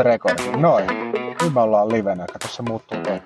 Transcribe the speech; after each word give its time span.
Rekordi. 0.00 0.42
Noin. 0.56 0.86
Nyt 1.42 1.54
me 1.54 1.60
ollaan 1.60 1.92
livenä. 1.92 2.26
Kato, 2.32 2.48
se 2.48 2.62
muuttuu 2.62 2.98
toi. 2.98 3.20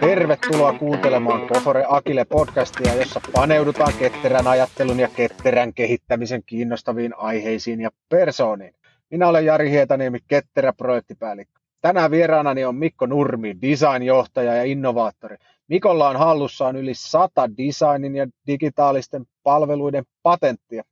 Tervetuloa 0.00 0.72
kuuntelemaan 0.72 1.48
Kofore 1.48 1.84
Akile 1.88 2.24
podcastia, 2.24 2.94
jossa 2.94 3.20
paneudutaan 3.32 3.92
ketterän 3.98 4.46
ajattelun 4.46 4.98
ja 4.98 5.08
ketterän 5.08 5.74
kehittämisen 5.74 6.42
kiinnostaviin 6.46 7.14
aiheisiin 7.16 7.80
ja 7.80 7.90
persooniin. 8.08 8.74
Minä 9.10 9.28
olen 9.28 9.46
Jari 9.46 9.70
Hietaniemi, 9.70 10.18
ketterä 10.28 10.72
projektipäällikkö. 10.72 11.60
Tänään 11.80 12.10
vieraanani 12.10 12.64
on 12.64 12.76
Mikko 12.76 13.06
Nurmi, 13.06 13.56
designjohtaja 13.62 14.54
ja 14.54 14.64
innovaattori. 14.64 15.36
Mikolla 15.68 16.08
on 16.08 16.16
hallussaan 16.16 16.76
yli 16.76 16.94
sata 16.94 17.50
designin 17.56 18.16
ja 18.16 18.26
digitaalisten 18.46 19.26
palveluiden 19.42 20.04
patenttia. 20.22 20.82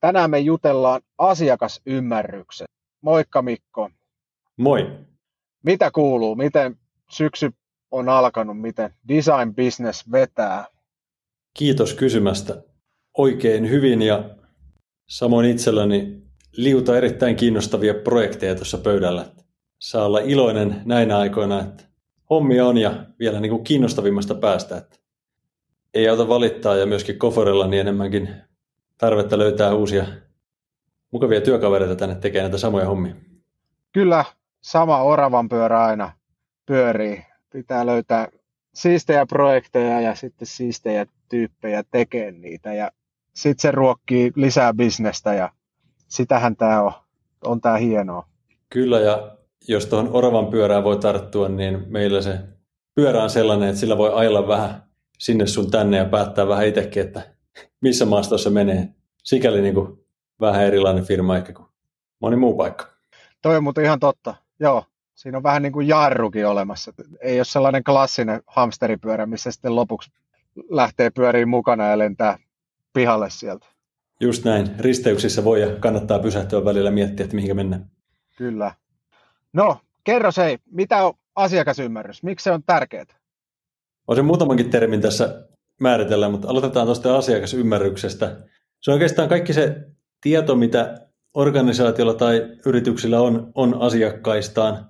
Tänään 0.00 0.30
me 0.30 0.38
jutellaan 0.38 1.00
asiakasymmärryksestä. 1.18 2.74
Moikka 3.00 3.42
Mikko. 3.42 3.90
Moi. 4.56 4.98
Mitä 5.62 5.90
kuuluu? 5.90 6.36
Miten 6.36 6.76
syksy 7.10 7.50
on 7.90 8.08
alkanut? 8.08 8.60
Miten 8.60 8.94
design 9.08 9.54
business 9.54 10.12
vetää? 10.12 10.64
Kiitos 11.54 11.94
kysymästä. 11.94 12.62
Oikein 13.18 13.70
hyvin 13.70 14.02
ja 14.02 14.30
samoin 15.06 15.46
itselläni 15.46 16.22
liuta 16.56 16.96
erittäin 16.96 17.36
kiinnostavia 17.36 17.94
projekteja 17.94 18.54
tuossa 18.54 18.78
pöydällä. 18.78 19.24
Saa 19.78 20.06
olla 20.06 20.20
iloinen 20.20 20.82
näinä 20.84 21.18
aikoina, 21.18 21.60
että 21.60 21.84
hommia 22.30 22.66
on 22.66 22.78
ja 22.78 23.06
vielä 23.18 23.40
niin 23.40 23.50
kuin 23.50 23.64
kiinnostavimmasta 23.64 24.34
päästä. 24.34 24.76
Että 24.76 24.96
ei 25.94 26.08
auta 26.08 26.28
valittaa 26.28 26.76
ja 26.76 26.86
myöskin 26.86 27.18
Koforella 27.18 27.66
niin 27.66 27.80
enemmänkin 27.80 28.28
tarvetta 28.98 29.38
löytää 29.38 29.74
uusia 29.74 30.06
mukavia 31.10 31.40
työkavereita 31.40 31.96
tänne 31.96 32.14
tekemään 32.14 32.44
näitä 32.44 32.58
samoja 32.58 32.86
hommia. 32.86 33.14
Kyllä, 33.92 34.24
sama 34.66 35.02
oravan 35.02 35.48
pyörä 35.48 35.84
aina 35.84 36.12
pyörii. 36.66 37.22
Pitää 37.52 37.86
löytää 37.86 38.28
siistejä 38.74 39.26
projekteja 39.26 40.00
ja 40.00 40.14
sitten 40.14 40.46
siistejä 40.46 41.06
tyyppejä 41.28 41.84
tekee 41.90 42.30
niitä 42.32 42.74
ja 42.74 42.90
sitten 43.34 43.62
se 43.62 43.70
ruokkii 43.70 44.32
lisää 44.36 44.74
bisnestä 44.74 45.34
ja 45.34 45.52
sitähän 46.08 46.56
tämä 46.56 46.82
on, 46.82 46.92
on 47.44 47.60
tämä 47.60 47.76
hienoa. 47.76 48.28
Kyllä 48.70 49.00
ja 49.00 49.36
jos 49.68 49.86
tuohon 49.86 50.10
oravan 50.12 50.46
pyörään 50.46 50.84
voi 50.84 50.98
tarttua, 50.98 51.48
niin 51.48 51.84
meillä 51.88 52.22
se 52.22 52.38
pyörä 52.94 53.22
on 53.22 53.30
sellainen, 53.30 53.68
että 53.68 53.80
sillä 53.80 53.98
voi 53.98 54.12
ailla 54.12 54.48
vähän 54.48 54.82
sinne 55.18 55.46
sun 55.46 55.70
tänne 55.70 55.96
ja 55.96 56.04
päättää 56.04 56.48
vähän 56.48 56.66
itsekin, 56.66 57.02
että 57.02 57.22
missä 57.80 58.04
maastossa 58.04 58.50
menee. 58.50 58.88
Sikäli 59.24 59.60
niin 59.60 59.74
kuin 59.74 60.06
vähän 60.40 60.64
erilainen 60.64 61.04
firma 61.04 61.36
ehkä 61.36 61.52
kuin 61.52 61.68
moni 62.20 62.36
muu 62.36 62.56
paikka. 62.56 62.86
Toi 63.42 63.56
on 63.56 63.62
muuten 63.62 63.84
ihan 63.84 64.00
totta. 64.00 64.45
Joo, 64.60 64.84
siinä 65.14 65.36
on 65.36 65.42
vähän 65.42 65.62
niin 65.62 65.72
kuin 65.72 65.88
jarrukin 65.88 66.46
olemassa. 66.46 66.92
Ei 67.20 67.38
ole 67.38 67.44
sellainen 67.44 67.84
klassinen 67.84 68.42
hamsteripyörä, 68.46 69.26
missä 69.26 69.50
sitten 69.50 69.76
lopuksi 69.76 70.10
lähtee 70.70 71.10
pyöriin 71.10 71.48
mukana 71.48 71.86
ja 71.86 71.98
lentää 71.98 72.38
pihalle 72.92 73.30
sieltä. 73.30 73.66
Just 74.20 74.44
näin. 74.44 74.70
Risteyksissä 74.78 75.44
voi 75.44 75.60
ja 75.60 75.76
kannattaa 75.76 76.18
pysähtyä 76.18 76.64
välillä 76.64 76.90
miettiä, 76.90 77.24
että 77.24 77.36
mihinkä 77.36 77.54
mennään. 77.54 77.90
Kyllä. 78.36 78.74
No, 79.52 79.80
kerro 80.04 80.30
se, 80.30 80.58
mitä 80.70 81.04
on 81.04 81.14
asiakasymmärrys? 81.34 82.22
Miksi 82.22 82.44
se 82.44 82.52
on 82.52 82.62
tärkeää? 82.62 83.04
Voisin 84.08 84.24
muutamankin 84.24 84.70
termin 84.70 85.00
tässä 85.00 85.46
määritellä, 85.80 86.28
mutta 86.28 86.48
aloitetaan 86.48 86.86
tuosta 86.86 87.16
asiakasymmärryksestä. 87.16 88.36
Se 88.80 88.90
on 88.90 88.92
oikeastaan 88.94 89.28
kaikki 89.28 89.52
se 89.52 89.88
tieto, 90.20 90.56
mitä 90.56 91.05
organisaatiolla 91.36 92.14
tai 92.14 92.48
yrityksillä 92.66 93.20
on, 93.20 93.52
on 93.54 93.80
asiakkaistaan. 93.80 94.86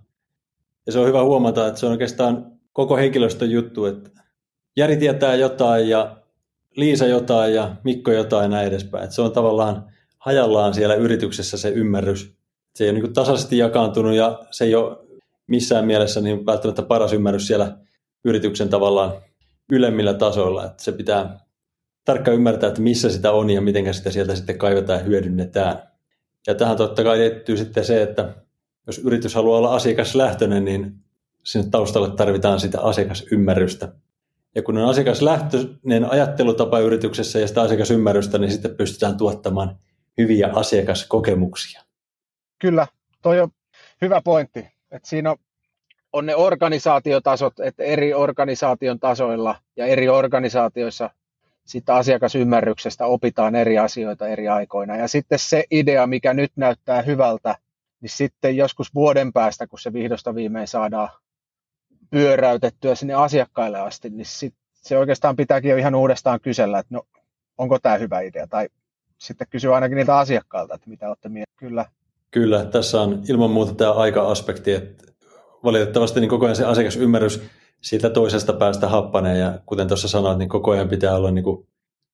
Ja 0.86 0.92
se 0.92 0.98
on 0.98 1.08
hyvä 1.08 1.22
huomata, 1.22 1.66
että 1.66 1.80
se 1.80 1.86
on 1.86 1.92
oikeastaan 1.92 2.52
koko 2.72 2.96
henkilöstön 2.96 3.50
juttu, 3.50 3.84
että 3.84 4.10
Jari 4.76 4.96
tietää 4.96 5.34
jotain 5.34 5.88
ja 5.88 6.16
Liisa 6.76 7.06
jotain 7.06 7.54
ja 7.54 7.76
Mikko 7.84 8.12
jotain 8.12 8.42
ja 8.42 8.48
näin 8.48 8.66
edespäin. 8.68 9.04
Että 9.04 9.16
se 9.16 9.22
on 9.22 9.32
tavallaan 9.32 9.84
hajallaan 10.18 10.74
siellä 10.74 10.94
yrityksessä 10.94 11.56
se 11.56 11.68
ymmärrys. 11.68 12.36
Se 12.74 12.84
ei 12.84 12.90
ole 12.90 12.98
niin 12.98 13.12
tasaisesti 13.12 13.58
jakaantunut 13.58 14.14
ja 14.14 14.38
se 14.50 14.64
ei 14.64 14.74
ole 14.74 14.96
missään 15.46 15.86
mielessä 15.86 16.20
niin 16.20 16.46
välttämättä 16.46 16.82
paras 16.82 17.12
ymmärrys 17.12 17.46
siellä 17.46 17.78
yrityksen 18.24 18.68
tavallaan 18.68 19.12
ylemmillä 19.72 20.14
tasoilla. 20.14 20.64
Että 20.64 20.82
se 20.82 20.92
pitää 20.92 21.40
tarkkaan 22.04 22.34
ymmärtää, 22.34 22.68
että 22.68 22.82
missä 22.82 23.10
sitä 23.10 23.32
on 23.32 23.50
ja 23.50 23.60
miten 23.60 23.94
sitä 23.94 24.10
sieltä 24.10 24.34
sitten 24.34 24.58
kaivetaan 24.58 24.98
ja 24.98 25.04
hyödynnetään. 25.04 25.95
Ja 26.46 26.54
tähän 26.54 26.76
totta 26.76 27.04
kai 27.04 27.18
liittyy 27.18 27.56
sitten 27.56 27.84
se, 27.84 28.02
että 28.02 28.34
jos 28.86 28.98
yritys 28.98 29.34
haluaa 29.34 29.58
olla 29.58 29.74
asiakaslähtöinen, 29.74 30.64
niin 30.64 30.94
sinne 31.42 31.68
taustalle 31.70 32.10
tarvitaan 32.10 32.60
sitä 32.60 32.80
asiakasymmärrystä. 32.80 33.92
Ja 34.54 34.62
kun 34.62 34.78
on 34.78 34.88
asiakaslähtöinen 34.88 36.10
ajattelutapa 36.10 36.78
yrityksessä 36.78 37.38
ja 37.38 37.48
sitä 37.48 37.62
asiakasymmärrystä, 37.62 38.38
niin 38.38 38.52
sitten 38.52 38.76
pystytään 38.76 39.16
tuottamaan 39.16 39.78
hyviä 40.18 40.50
asiakaskokemuksia. 40.52 41.82
Kyllä, 42.58 42.86
toi 43.22 43.40
on 43.40 43.50
hyvä 44.02 44.20
pointti. 44.24 44.68
Että 44.90 45.08
siinä 45.08 45.36
on, 46.12 46.26
ne 46.26 46.36
organisaatiotasot, 46.36 47.60
että 47.60 47.82
eri 47.82 48.14
organisaation 48.14 49.00
tasoilla 49.00 49.56
ja 49.76 49.86
eri 49.86 50.08
organisaatioissa 50.08 51.10
sitä 51.66 51.94
asiakasymmärryksestä 51.94 53.06
opitaan 53.06 53.54
eri 53.54 53.78
asioita 53.78 54.28
eri 54.28 54.48
aikoina. 54.48 54.96
Ja 54.96 55.08
sitten 55.08 55.38
se 55.38 55.64
idea, 55.70 56.06
mikä 56.06 56.34
nyt 56.34 56.52
näyttää 56.56 57.02
hyvältä, 57.02 57.56
niin 58.00 58.10
sitten 58.10 58.56
joskus 58.56 58.94
vuoden 58.94 59.32
päästä, 59.32 59.66
kun 59.66 59.78
se 59.78 59.92
vihdosta 59.92 60.34
viimein 60.34 60.68
saadaan 60.68 61.08
pyöräytettyä 62.10 62.94
sinne 62.94 63.14
asiakkaille 63.14 63.78
asti, 63.78 64.10
niin 64.10 64.26
sit 64.26 64.54
se 64.72 64.98
oikeastaan 64.98 65.36
pitääkin 65.36 65.70
jo 65.70 65.76
ihan 65.76 65.94
uudestaan 65.94 66.40
kysellä, 66.40 66.78
että 66.78 66.94
no, 66.94 67.02
onko 67.58 67.78
tämä 67.78 67.96
hyvä 67.96 68.20
idea, 68.20 68.46
tai 68.46 68.68
sitten 69.18 69.46
kysyä 69.50 69.74
ainakin 69.74 69.96
niiltä 69.96 70.18
asiakkailta, 70.18 70.74
että 70.74 70.90
mitä 70.90 71.08
olette 71.08 71.28
miettineet. 71.28 71.58
Kyllä. 71.58 71.84
Kyllä, 72.30 72.64
tässä 72.64 73.00
on 73.00 73.22
ilman 73.28 73.50
muuta 73.50 73.74
tämä 73.74 73.92
aika-aspekti, 73.92 74.72
että 74.72 75.04
valitettavasti 75.64 76.20
niin 76.20 76.28
koko 76.28 76.44
ajan 76.44 76.56
se 76.56 76.64
asiakasymmärrys 76.64 77.42
siitä 77.80 78.10
toisesta 78.10 78.52
päästä 78.52 78.88
happanee 78.88 79.38
ja 79.38 79.58
kuten 79.66 79.88
tuossa 79.88 80.08
sanoit, 80.08 80.38
niin 80.38 80.48
koko 80.48 80.70
ajan 80.70 80.88
pitää 80.88 81.16
olla 81.16 81.30
niin 81.30 81.44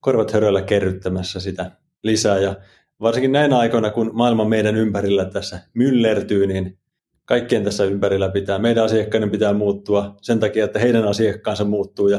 korvat 0.00 0.32
höröllä 0.32 0.62
kerryttämässä 0.62 1.40
sitä 1.40 1.70
lisää 2.02 2.38
ja 2.38 2.56
varsinkin 3.00 3.32
näinä 3.32 3.58
aikoina, 3.58 3.90
kun 3.90 4.10
maailma 4.14 4.44
meidän 4.44 4.76
ympärillä 4.76 5.24
tässä 5.24 5.60
myllertyy, 5.74 6.46
niin 6.46 6.78
kaikkien 7.24 7.64
tässä 7.64 7.84
ympärillä 7.84 8.28
pitää, 8.28 8.58
meidän 8.58 8.84
asiakkaiden 8.84 9.30
pitää 9.30 9.52
muuttua 9.52 10.16
sen 10.22 10.40
takia, 10.40 10.64
että 10.64 10.78
heidän 10.78 11.08
asiakkaansa 11.08 11.64
muuttuu 11.64 12.08
ja 12.08 12.18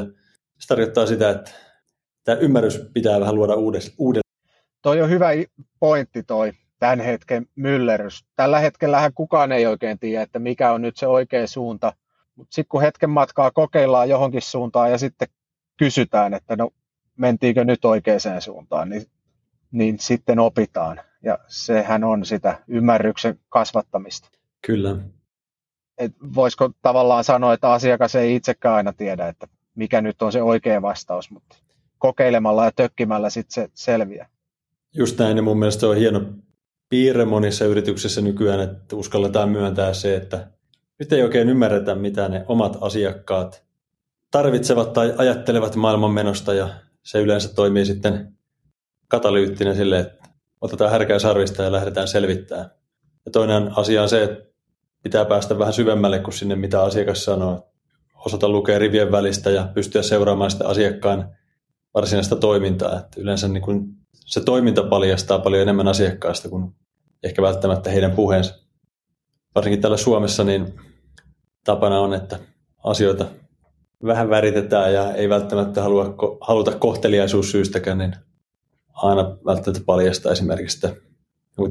se 0.58 0.68
tarkoittaa 0.68 1.06
sitä, 1.06 1.30
että 1.30 1.50
tämä 2.24 2.38
ymmärrys 2.38 2.80
pitää 2.94 3.20
vähän 3.20 3.34
luoda 3.34 3.54
uudelleen. 3.98 4.24
Toi 4.82 5.02
on 5.02 5.10
hyvä 5.10 5.28
pointti 5.80 6.22
toi 6.22 6.52
tämän 6.78 7.00
hetken 7.00 7.46
myllerys. 7.56 8.24
Tällä 8.36 8.58
hetkellä 8.58 9.10
kukaan 9.14 9.52
ei 9.52 9.66
oikein 9.66 9.98
tiedä, 9.98 10.22
että 10.22 10.38
mikä 10.38 10.72
on 10.72 10.82
nyt 10.82 10.96
se 10.96 11.06
oikea 11.06 11.46
suunta– 11.46 11.92
mutta 12.34 12.54
sitten 12.54 12.68
kun 12.68 12.82
hetken 12.82 13.10
matkaa 13.10 13.50
kokeillaan 13.50 14.08
johonkin 14.08 14.42
suuntaan 14.42 14.90
ja 14.90 14.98
sitten 14.98 15.28
kysytään, 15.76 16.34
että 16.34 16.56
no 16.56 16.70
mentiinkö 17.16 17.64
nyt 17.64 17.84
oikeaan 17.84 18.40
suuntaan, 18.40 18.88
niin, 18.88 19.06
niin 19.70 19.98
sitten 19.98 20.38
opitaan. 20.38 21.00
Ja 21.22 21.38
sehän 21.46 22.04
on 22.04 22.24
sitä 22.24 22.62
ymmärryksen 22.68 23.38
kasvattamista. 23.48 24.28
Kyllä. 24.66 24.96
Et 25.98 26.12
voisiko 26.34 26.70
tavallaan 26.82 27.24
sanoa, 27.24 27.54
että 27.54 27.72
asiakas 27.72 28.14
ei 28.14 28.34
itsekään 28.34 28.74
aina 28.74 28.92
tiedä, 28.92 29.28
että 29.28 29.46
mikä 29.74 30.00
nyt 30.00 30.22
on 30.22 30.32
se 30.32 30.42
oikea 30.42 30.82
vastaus, 30.82 31.30
mutta 31.30 31.56
kokeilemalla 31.98 32.64
ja 32.64 32.72
tökkimällä 32.76 33.30
sitten 33.30 33.54
se 33.54 33.70
selviää. 33.74 34.28
Just 34.94 35.18
näin, 35.18 35.36
ja 35.36 35.42
mun 35.42 35.58
mielestä 35.58 35.80
se 35.80 35.86
on 35.86 35.96
hieno 35.96 36.20
piirre 36.88 37.24
monissa 37.24 37.64
yrityksissä 37.64 38.20
nykyään, 38.20 38.60
että 38.60 38.96
uskalletaan 38.96 39.48
myöntää 39.48 39.94
se, 39.94 40.16
että 40.16 40.50
nyt 40.98 41.12
ei 41.12 41.22
oikein 41.22 41.48
ymmärretä, 41.48 41.94
mitä 41.94 42.28
ne 42.28 42.44
omat 42.48 42.78
asiakkaat 42.80 43.64
tarvitsevat 44.30 44.92
tai 44.92 45.14
ajattelevat 45.16 45.76
maailmanmenosta 45.76 46.54
ja 46.54 46.68
se 47.02 47.20
yleensä 47.20 47.54
toimii 47.54 47.86
sitten 47.86 48.38
katalyyttinä 49.08 49.74
sille, 49.74 49.98
että 49.98 50.28
otetaan 50.60 50.90
härkää 50.90 51.18
sarvista 51.18 51.62
ja 51.62 51.72
lähdetään 51.72 52.08
selvittämään. 52.08 52.70
Ja 53.24 53.30
toinen 53.30 53.78
asia 53.78 54.02
on 54.02 54.08
se, 54.08 54.24
että 54.24 54.44
pitää 55.02 55.24
päästä 55.24 55.58
vähän 55.58 55.72
syvemmälle 55.72 56.18
kuin 56.18 56.34
sinne, 56.34 56.56
mitä 56.56 56.82
asiakas 56.82 57.24
sanoo. 57.24 57.72
Osata 58.14 58.48
lukea 58.48 58.78
rivien 58.78 59.12
välistä 59.12 59.50
ja 59.50 59.68
pystyä 59.74 60.02
seuraamaan 60.02 60.50
sitä 60.50 60.68
asiakkaan 60.68 61.36
varsinaista 61.94 62.36
toimintaa. 62.36 62.98
Että 62.98 63.20
yleensä 63.20 63.48
niin 63.48 63.62
kuin 63.62 63.88
se 64.12 64.40
toiminta 64.40 64.82
paljastaa 64.82 65.38
paljon 65.38 65.62
enemmän 65.62 65.88
asiakkaasta 65.88 66.48
kuin 66.48 66.74
ehkä 67.22 67.42
välttämättä 67.42 67.90
heidän 67.90 68.12
puheensa 68.12 68.63
varsinkin 69.54 69.80
täällä 69.80 69.96
Suomessa 69.96 70.44
niin 70.44 70.80
tapana 71.64 72.00
on, 72.00 72.14
että 72.14 72.38
asioita 72.84 73.26
vähän 74.06 74.30
väritetään 74.30 74.92
ja 74.92 75.14
ei 75.14 75.28
välttämättä 75.28 75.82
halua, 75.82 76.14
haluta 76.40 76.78
kohteliaisuussyystäkään, 76.78 77.98
niin 77.98 78.14
aina 78.92 79.36
välttämättä 79.46 79.84
paljastaa 79.86 80.32
esimerkiksi 80.32 80.74
sitä 80.74 80.96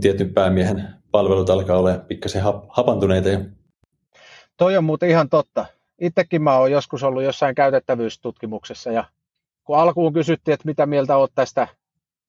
tietyn 0.02 0.34
päämiehen 0.34 0.88
palvelut 1.12 1.50
alkaa 1.50 1.78
olla 1.78 1.98
pikkasen 1.98 2.44
hapantuneita 2.70 3.30
jo. 3.30 3.40
Toi 4.58 4.78
on 4.78 4.84
muuten 4.84 5.10
ihan 5.10 5.30
totta. 5.30 5.66
Itsekin 6.02 6.42
mä 6.42 6.58
oon 6.58 6.72
joskus 6.72 7.04
ollut 7.04 7.24
jossain 7.24 7.56
käytettävyystutkimuksessa 7.56 8.92
ja 8.92 9.06
kun 9.64 9.78
alkuun 9.78 10.14
kysyttiin, 10.14 10.54
että 10.54 10.68
mitä 10.68 10.86
mieltä 10.86 11.18
oot 11.18 11.32
tästä 11.36 11.68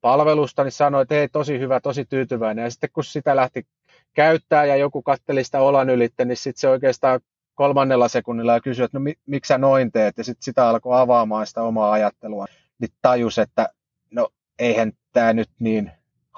palvelusta, 0.00 0.64
niin 0.64 0.72
sanoi, 0.72 1.02
että 1.02 1.14
hei, 1.14 1.28
tosi 1.28 1.58
hyvä, 1.58 1.80
tosi 1.80 2.04
tyytyväinen. 2.04 2.62
Ja 2.62 2.70
sitten 2.70 2.90
kun 2.92 3.04
sitä 3.04 3.36
lähti 3.36 3.66
käyttää 4.14 4.64
ja 4.64 4.76
joku 4.76 5.02
katteli 5.02 5.44
sitä 5.44 5.60
olan 5.60 5.90
ylitte, 5.90 6.24
niin 6.24 6.36
sitten 6.36 6.60
se 6.60 6.68
oikeastaan 6.68 7.20
kolmannella 7.54 8.08
sekunnilla 8.08 8.52
ja 8.52 8.60
kysyi, 8.60 8.84
että 8.84 8.98
no 8.98 9.04
miksi 9.26 9.48
sä 9.48 9.58
noin 9.58 9.92
teet, 9.92 10.18
ja 10.18 10.24
sitten 10.24 10.44
sitä 10.44 10.68
alkoi 10.68 11.00
avaamaan 11.00 11.46
sitä 11.46 11.62
omaa 11.62 11.92
ajattelua, 11.92 12.46
niin 12.78 12.90
tajus, 13.02 13.38
että 13.38 13.68
no 14.10 14.28
eihän 14.58 14.92
tämä 15.12 15.32
nyt 15.32 15.50
niin 15.60 15.90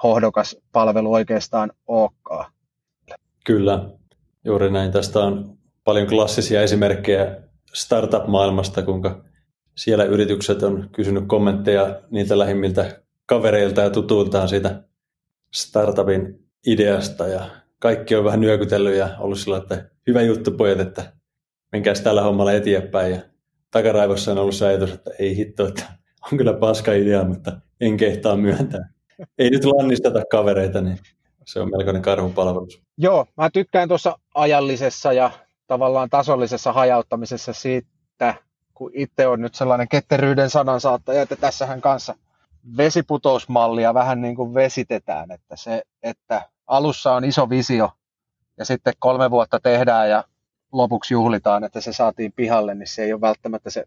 hohdokas 0.03 0.57
palvelu 0.71 1.13
oikeastaan 1.13 1.71
olekaan. 1.87 2.51
Kyllä, 3.45 3.89
juuri 4.45 4.71
näin. 4.71 4.91
Tästä 4.91 5.19
on 5.19 5.57
paljon 5.83 6.07
klassisia 6.07 6.61
esimerkkejä 6.61 7.37
startup-maailmasta, 7.73 8.81
kuinka 8.81 9.23
siellä 9.75 10.03
yritykset 10.03 10.63
on 10.63 10.89
kysynyt 10.91 11.23
kommentteja 11.27 12.01
niiltä 12.11 12.39
lähimmiltä 12.39 13.01
kavereilta 13.25 13.81
ja 13.81 13.89
tutuiltaan 13.89 14.49
siitä 14.49 14.83
startupin 15.53 16.47
ideasta 16.67 17.27
ja 17.27 17.45
kaikki 17.79 18.15
on 18.15 18.23
vähän 18.23 18.41
nyökytellyt 18.41 18.95
ja 18.95 19.09
ollut 19.19 19.39
sillä, 19.39 19.57
että 19.57 19.89
hyvä 20.07 20.21
juttu 20.21 20.51
pojat, 20.51 20.79
että 20.79 21.13
menkääs 21.71 22.01
tällä 22.01 22.21
hommalla 22.21 22.53
eteenpäin 22.53 23.11
ja 23.11 23.21
takaraivossa 23.71 24.31
on 24.31 24.37
ollut 24.37 24.55
se 24.55 24.67
ajatus, 24.67 24.91
että 24.91 25.11
ei 25.19 25.37
hitto, 25.37 25.67
että 25.67 25.83
on 26.31 26.37
kyllä 26.37 26.53
paska 26.53 26.93
idea, 26.93 27.23
mutta 27.23 27.51
en 27.81 27.97
kehtaa 27.97 28.35
myöntää. 28.35 28.89
Ei 29.37 29.49
nyt 29.49 29.65
lannisteta 29.65 30.21
kavereita, 30.31 30.81
niin 30.81 30.99
se 31.45 31.59
on 31.59 31.71
melkoinen 31.71 32.01
karhupalvelus. 32.01 32.81
Joo, 32.97 33.25
mä 33.37 33.49
tykkään 33.49 33.87
tuossa 33.87 34.19
ajallisessa 34.35 35.13
ja 35.13 35.31
tavallaan 35.67 36.09
tasollisessa 36.09 36.73
hajauttamisessa 36.73 37.53
siitä, 37.53 38.35
kun 38.73 38.91
itse 38.93 39.27
on 39.27 39.41
nyt 39.41 39.55
sellainen 39.55 39.87
ketteryyden 39.87 40.49
sanansaattaja, 40.49 41.21
että 41.21 41.35
tässähän 41.35 41.81
kanssa 41.81 42.15
vesiputousmallia 42.77 43.93
vähän 43.93 44.21
niin 44.21 44.35
kuin 44.35 44.53
vesitetään, 44.53 45.31
että 45.31 45.55
se, 45.55 45.83
että 46.03 46.49
alussa 46.67 47.13
on 47.13 47.25
iso 47.25 47.49
visio 47.49 47.89
ja 48.57 48.65
sitten 48.65 48.93
kolme 48.99 49.31
vuotta 49.31 49.59
tehdään 49.59 50.09
ja 50.09 50.23
lopuksi 50.71 51.13
juhlitaan, 51.13 51.63
että 51.63 51.81
se 51.81 51.93
saatiin 51.93 52.33
pihalle, 52.33 52.75
niin 52.75 52.87
se 52.87 53.03
ei 53.03 53.13
ole 53.13 53.21
välttämättä 53.21 53.69
se 53.69 53.85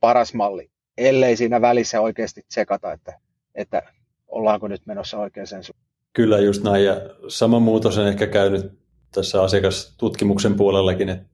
paras 0.00 0.34
malli, 0.34 0.70
ellei 0.98 1.36
siinä 1.36 1.60
välissä 1.60 2.00
oikeasti 2.00 2.42
tsekata, 2.48 2.92
että, 2.92 3.20
että 3.54 3.82
ollaanko 4.28 4.68
nyt 4.68 4.86
menossa 4.86 5.18
oikeaan 5.18 5.46
suuntaan. 5.46 5.88
Kyllä 6.12 6.38
just 6.38 6.62
näin, 6.62 6.84
ja 6.84 6.94
sama 7.28 7.60
muutos 7.60 7.98
on 7.98 8.08
ehkä 8.08 8.26
käynyt 8.26 8.78
tässä 9.14 9.42
asiakastutkimuksen 9.42 10.54
puolellakin, 10.54 11.08
että 11.08 11.26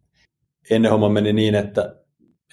ennen 0.70 0.90
homma 0.90 1.08
meni 1.08 1.32
niin, 1.32 1.54
että 1.54 1.96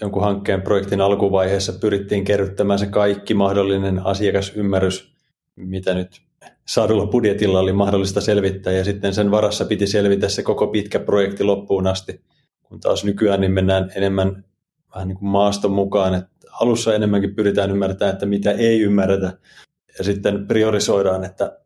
jonkun 0.00 0.22
hankkeen 0.22 0.62
projektin 0.62 1.00
alkuvaiheessa 1.00 1.72
pyrittiin 1.72 2.24
kerryttämään 2.24 2.78
se 2.78 2.86
kaikki 2.86 3.34
mahdollinen 3.34 4.06
asiakasymmärrys, 4.06 5.16
mitä 5.56 5.94
nyt 5.94 6.22
saadulla 6.66 7.06
budjetilla 7.06 7.60
oli 7.60 7.72
mahdollista 7.72 8.20
selvittää, 8.20 8.72
ja 8.72 8.84
sitten 8.84 9.14
sen 9.14 9.30
varassa 9.30 9.64
piti 9.64 9.86
selvitä 9.86 10.28
se 10.28 10.42
koko 10.42 10.66
pitkä 10.66 10.98
projekti 10.98 11.44
loppuun 11.44 11.86
asti, 11.86 12.20
kun 12.62 12.80
taas 12.80 13.04
nykyään 13.04 13.40
niin 13.40 13.52
mennään 13.52 13.92
enemmän 13.94 14.44
vähän 14.94 15.08
niin 15.08 15.18
kuin 15.18 15.28
maaston 15.28 15.72
mukaan, 15.72 16.14
että 16.14 16.30
alussa 16.60 16.94
enemmänkin 16.94 17.34
pyritään 17.34 17.70
ymmärtämään, 17.70 18.12
että 18.12 18.26
mitä 18.26 18.50
ei 18.50 18.80
ymmärretä, 18.80 19.38
ja 19.98 20.04
sitten 20.04 20.46
priorisoidaan, 20.46 21.24
että 21.24 21.58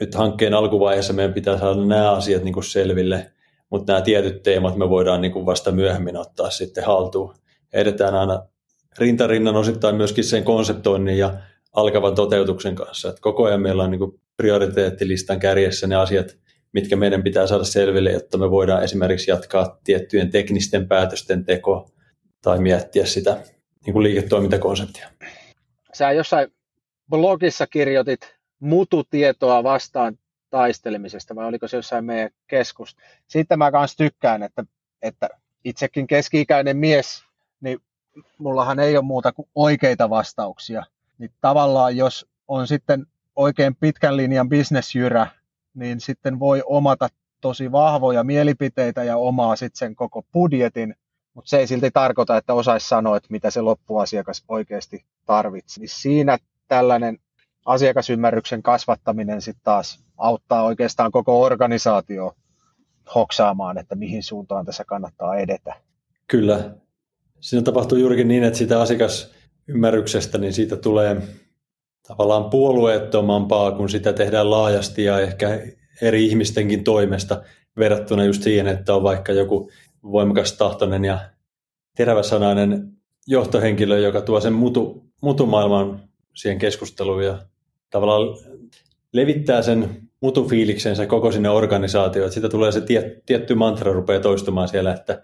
nyt 0.00 0.14
hankkeen 0.14 0.54
alkuvaiheessa 0.54 1.12
meidän 1.12 1.34
pitää 1.34 1.58
saada 1.58 1.84
nämä 1.84 2.12
asiat 2.12 2.44
niin 2.44 2.54
kuin 2.54 2.64
selville, 2.64 3.32
mutta 3.70 3.92
nämä 3.92 4.02
tietyt 4.02 4.42
teemat 4.42 4.76
me 4.76 4.88
voidaan 4.88 5.20
niin 5.20 5.32
kuin 5.32 5.46
vasta 5.46 5.72
myöhemmin 5.72 6.16
ottaa 6.16 6.50
sitten 6.50 6.84
haltuun. 6.84 7.34
Edetään 7.72 8.14
aina 8.14 8.42
rintarinnan 8.98 9.56
osittain 9.56 9.96
myöskin 9.96 10.24
sen 10.24 10.44
konseptoinnin 10.44 11.18
ja 11.18 11.34
alkavan 11.72 12.14
toteutuksen 12.14 12.74
kanssa. 12.74 13.08
Että 13.08 13.20
koko 13.20 13.44
ajan 13.44 13.60
meillä 13.60 13.82
on 13.82 13.90
niin 13.90 13.98
kuin 13.98 14.20
prioriteettilistan 14.36 15.40
kärjessä 15.40 15.86
ne 15.86 15.96
asiat, 15.96 16.36
mitkä 16.72 16.96
meidän 16.96 17.22
pitää 17.22 17.46
saada 17.46 17.64
selville, 17.64 18.12
jotta 18.12 18.38
me 18.38 18.50
voidaan 18.50 18.84
esimerkiksi 18.84 19.30
jatkaa 19.30 19.78
tiettyjen 19.84 20.30
teknisten 20.30 20.88
päätösten 20.88 21.44
teko 21.44 21.90
tai 22.42 22.60
miettiä 22.60 23.06
sitä 23.06 23.42
niin 23.86 23.92
kuin 23.92 24.02
liiketoimintakonseptia. 24.02 25.08
Sä 25.92 26.12
jossain 26.12 26.52
blogissa 27.10 27.66
kirjoitit 27.66 28.36
mututietoa 28.60 29.62
vastaan 29.62 30.18
taistelemisesta, 30.50 31.34
vai 31.34 31.46
oliko 31.46 31.68
se 31.68 31.76
jossain 31.76 32.04
meidän 32.04 32.30
keskusta? 32.46 33.02
Siitä 33.26 33.56
mä 33.56 33.70
kanssa 33.70 33.96
tykkään, 33.96 34.42
että, 34.42 34.64
että 35.02 35.28
itsekin 35.64 36.06
keski-ikäinen 36.06 36.76
mies, 36.76 37.24
niin 37.60 37.78
mullahan 38.38 38.80
ei 38.80 38.96
ole 38.96 39.04
muuta 39.04 39.32
kuin 39.32 39.48
oikeita 39.54 40.10
vastauksia. 40.10 40.84
Niin 41.20 41.30
tavallaan 41.40 41.96
jos 41.96 42.26
on 42.48 42.66
sitten 42.66 43.06
oikein 43.36 43.76
pitkän 43.76 44.16
linjan 44.16 44.48
bisnesjyrä, 44.48 45.26
niin 45.74 46.00
sitten 46.00 46.38
voi 46.38 46.62
omata 46.66 47.08
tosi 47.40 47.72
vahvoja 47.72 48.24
mielipiteitä 48.24 49.04
ja 49.04 49.16
omaa 49.16 49.56
sitten 49.56 49.78
sen 49.78 49.96
koko 49.96 50.22
budjetin, 50.32 50.94
mutta 51.34 51.48
se 51.48 51.58
ei 51.58 51.66
silti 51.66 51.90
tarkoita, 51.90 52.36
että 52.36 52.54
osaisi 52.54 52.88
sanoa, 52.88 53.16
että 53.16 53.28
mitä 53.30 53.50
se 53.50 53.60
loppuasiakas 53.60 54.44
oikeasti 54.48 55.04
tarvitsee. 55.26 55.80
Niin 55.80 55.88
siinä 55.88 56.38
tällainen 56.68 57.18
asiakasymmärryksen 57.66 58.62
kasvattaminen 58.62 59.42
sitten 59.42 59.64
taas 59.64 60.04
auttaa 60.16 60.62
oikeastaan 60.62 61.10
koko 61.10 61.42
organisaatio 61.42 62.34
hoksaamaan, 63.14 63.78
että 63.78 63.94
mihin 63.94 64.22
suuntaan 64.22 64.66
tässä 64.66 64.84
kannattaa 64.84 65.36
edetä. 65.36 65.74
Kyllä. 66.26 66.74
Siinä 67.40 67.62
tapahtuu 67.62 67.98
juurikin 67.98 68.28
niin, 68.28 68.44
että 68.44 68.58
siitä 68.58 68.80
asiakasymmärryksestä, 69.60 70.38
niin 70.38 70.52
siitä 70.52 70.76
tulee 70.76 71.22
tavallaan 72.08 72.50
puolueettomampaa, 72.50 73.72
kun 73.72 73.88
sitä 73.88 74.12
tehdään 74.12 74.50
laajasti 74.50 75.04
ja 75.04 75.20
ehkä 75.20 75.60
eri 76.02 76.26
ihmistenkin 76.26 76.84
toimesta 76.84 77.42
verrattuna 77.76 78.24
just 78.24 78.42
siihen, 78.42 78.66
että 78.66 78.94
on 78.94 79.02
vaikka 79.02 79.32
joku 79.32 79.70
voimakas 80.02 80.52
tahtoinen 80.52 81.04
ja 81.04 81.18
teräväsanainen 81.96 82.92
johtohenkilö, 83.26 83.98
joka 83.98 84.20
tuo 84.20 84.40
sen 84.40 84.52
mutu, 84.52 85.04
mutumaailman 85.22 86.00
siihen 86.34 86.58
keskusteluun 86.58 87.24
ja 87.24 87.38
tavallaan 87.90 88.38
levittää 89.12 89.62
sen 89.62 90.08
mutufiiliksensä 90.20 91.06
koko 91.06 91.32
sinne 91.32 91.50
organisaatioon, 91.50 92.32
sitä 92.32 92.48
tulee 92.48 92.72
se 92.72 92.80
tie, 92.80 93.22
tietty 93.26 93.54
mantra 93.54 93.92
rupeaa 93.92 94.20
toistumaan 94.20 94.68
siellä, 94.68 94.94
että 94.94 95.22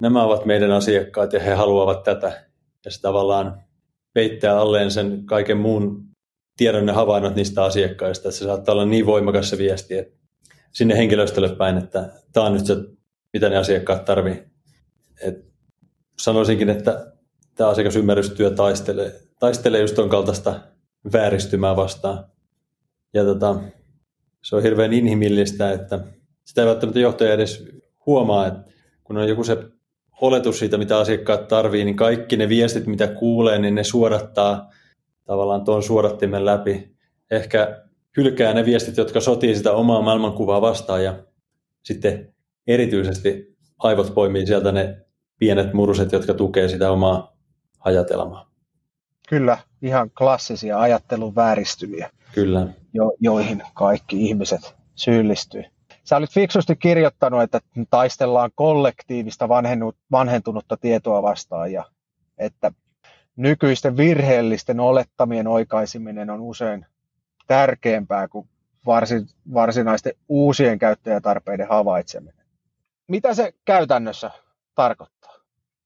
nämä 0.00 0.22
ovat 0.22 0.44
meidän 0.44 0.70
asiakkaat 0.70 1.32
ja 1.32 1.40
he 1.40 1.54
haluavat 1.54 2.02
tätä. 2.02 2.46
Ja 2.84 2.90
se 2.90 3.00
tavallaan 3.00 3.65
peittää 4.16 4.58
alleen 4.58 4.90
sen 4.90 5.26
kaiken 5.26 5.56
muun 5.56 6.04
tiedon 6.56 6.88
ja 6.88 6.94
havainnot 6.94 7.34
niistä 7.34 7.64
asiakkaista, 7.64 8.28
että 8.28 8.38
se 8.38 8.44
saattaa 8.44 8.72
olla 8.72 8.84
niin 8.84 9.06
voimakas 9.06 9.50
se 9.50 9.58
viesti, 9.58 9.98
että 9.98 10.18
sinne 10.72 10.96
henkilöstölle 10.96 11.56
päin, 11.56 11.78
että 11.78 12.12
tämä 12.32 12.46
on 12.46 12.52
nyt 12.52 12.66
se, 12.66 12.76
mitä 13.32 13.48
ne 13.48 13.56
asiakkaat 13.56 14.04
tarvii. 14.04 14.42
Et 15.22 15.44
sanoisinkin, 16.18 16.68
että 16.68 17.12
tämä 17.54 17.70
asiakasymmärrystyö 17.70 18.50
taistelee, 18.50 19.20
taistelee 19.38 19.80
just 19.80 19.94
tuon 19.94 20.08
kaltaista 20.08 20.60
vääristymää 21.12 21.76
vastaan. 21.76 22.24
Ja 23.14 23.24
tota, 23.24 23.60
se 24.42 24.56
on 24.56 24.62
hirveän 24.62 24.92
inhimillistä, 24.92 25.72
että 25.72 26.00
sitä 26.44 26.62
ei 26.62 26.66
välttämättä 26.68 27.00
johtaja 27.00 27.32
edes 27.32 27.68
huomaa, 28.06 28.46
että 28.46 28.70
kun 29.04 29.16
on 29.16 29.28
joku 29.28 29.44
se 29.44 29.56
oletus 30.20 30.58
siitä, 30.58 30.78
mitä 30.78 30.98
asiakkaat 30.98 31.48
tarvii, 31.48 31.84
niin 31.84 31.96
kaikki 31.96 32.36
ne 32.36 32.48
viestit, 32.48 32.86
mitä 32.86 33.06
kuulee, 33.06 33.58
niin 33.58 33.74
ne 33.74 33.84
suodattaa 33.84 34.70
tavallaan 35.24 35.64
tuon 35.64 35.82
suodattimen 35.82 36.44
läpi. 36.44 36.96
Ehkä 37.30 37.84
hylkää 38.16 38.54
ne 38.54 38.64
viestit, 38.64 38.96
jotka 38.96 39.20
sotii 39.20 39.54
sitä 39.56 39.72
omaa 39.72 40.02
maailmankuvaa 40.02 40.60
vastaan 40.60 41.04
ja 41.04 41.14
sitten 41.84 42.34
erityisesti 42.66 43.56
aivot 43.78 44.14
poimii 44.14 44.46
sieltä 44.46 44.72
ne 44.72 45.06
pienet 45.38 45.72
muruset, 45.72 46.12
jotka 46.12 46.34
tukee 46.34 46.68
sitä 46.68 46.90
omaa 46.90 47.36
ajatelmaa. 47.80 48.50
Kyllä, 49.28 49.58
ihan 49.82 50.10
klassisia 50.10 50.80
ajattelun 50.80 51.34
vääristymiä, 51.34 52.10
Kyllä. 52.34 52.66
Jo, 52.92 53.12
joihin 53.20 53.62
kaikki 53.74 54.26
ihmiset 54.26 54.74
syyllistyy. 54.94 55.64
Sä 56.06 56.16
olit 56.16 56.30
fiksusti 56.30 56.76
kirjoittanut, 56.76 57.42
että 57.42 57.60
taistellaan 57.90 58.50
kollektiivista 58.54 59.48
vanhentunutta 60.12 60.76
tietoa 60.76 61.22
vastaan 61.22 61.72
ja 61.72 61.84
että 62.38 62.72
nykyisten 63.36 63.96
virheellisten 63.96 64.80
olettamien 64.80 65.46
oikaisiminen 65.46 66.30
on 66.30 66.40
usein 66.40 66.86
tärkeämpää 67.46 68.28
kuin 68.28 68.48
varsin, 68.86 69.26
varsinaisten 69.54 70.12
uusien 70.28 70.78
käyttäjätarpeiden 70.78 71.68
havaitseminen. 71.68 72.46
Mitä 73.08 73.34
se 73.34 73.54
käytännössä 73.64 74.30
tarkoittaa? 74.74 75.34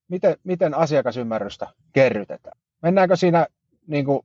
Miten, 0.08 0.36
miten 0.44 0.74
asiakasymmärrystä 0.74 1.68
kerrytetään? 1.92 2.58
Mennäänkö 2.82 3.16
siinä, 3.16 3.46
niin 3.86 4.04
kuin, 4.04 4.20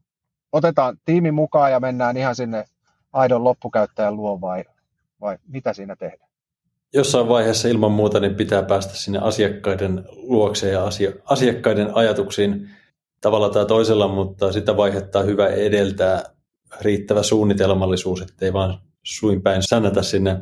otetaan 0.52 0.98
tiimi 1.06 1.32
mukaan 1.32 1.72
ja 1.72 1.80
mennään 1.80 2.18
ihan 2.18 2.36
sinne 2.36 2.66
aidon 3.14 3.44
loppukäyttäjän 3.44 4.16
luo 4.16 4.42
vai 4.42 4.64
vai 5.22 5.38
mitä 5.48 5.74
siinä 5.74 5.96
tehdään? 5.96 6.30
Jossain 6.94 7.28
vaiheessa 7.28 7.68
ilman 7.68 7.92
muuta 7.92 8.20
niin 8.20 8.36
pitää 8.36 8.64
päästä 8.64 8.96
sinne 8.96 9.20
asiakkaiden 9.20 10.06
luokse 10.12 10.72
ja 10.72 10.84
asia, 10.84 11.12
asiakkaiden 11.26 11.96
ajatuksiin 11.96 12.70
tavalla 13.22 13.50
tai 13.50 13.66
toisella, 13.66 14.08
mutta 14.08 14.52
sitä 14.52 14.78
vaihetta 14.78 15.20
on 15.20 15.26
hyvä 15.26 15.48
edeltää 15.48 16.24
riittävä 16.82 17.24
suunnitelmallisuus, 17.24 18.22
ettei 18.22 18.54
vaan 18.54 18.80
suin 19.04 19.42
päin 19.42 19.62
säännätä 19.70 20.02
sinne 20.02 20.38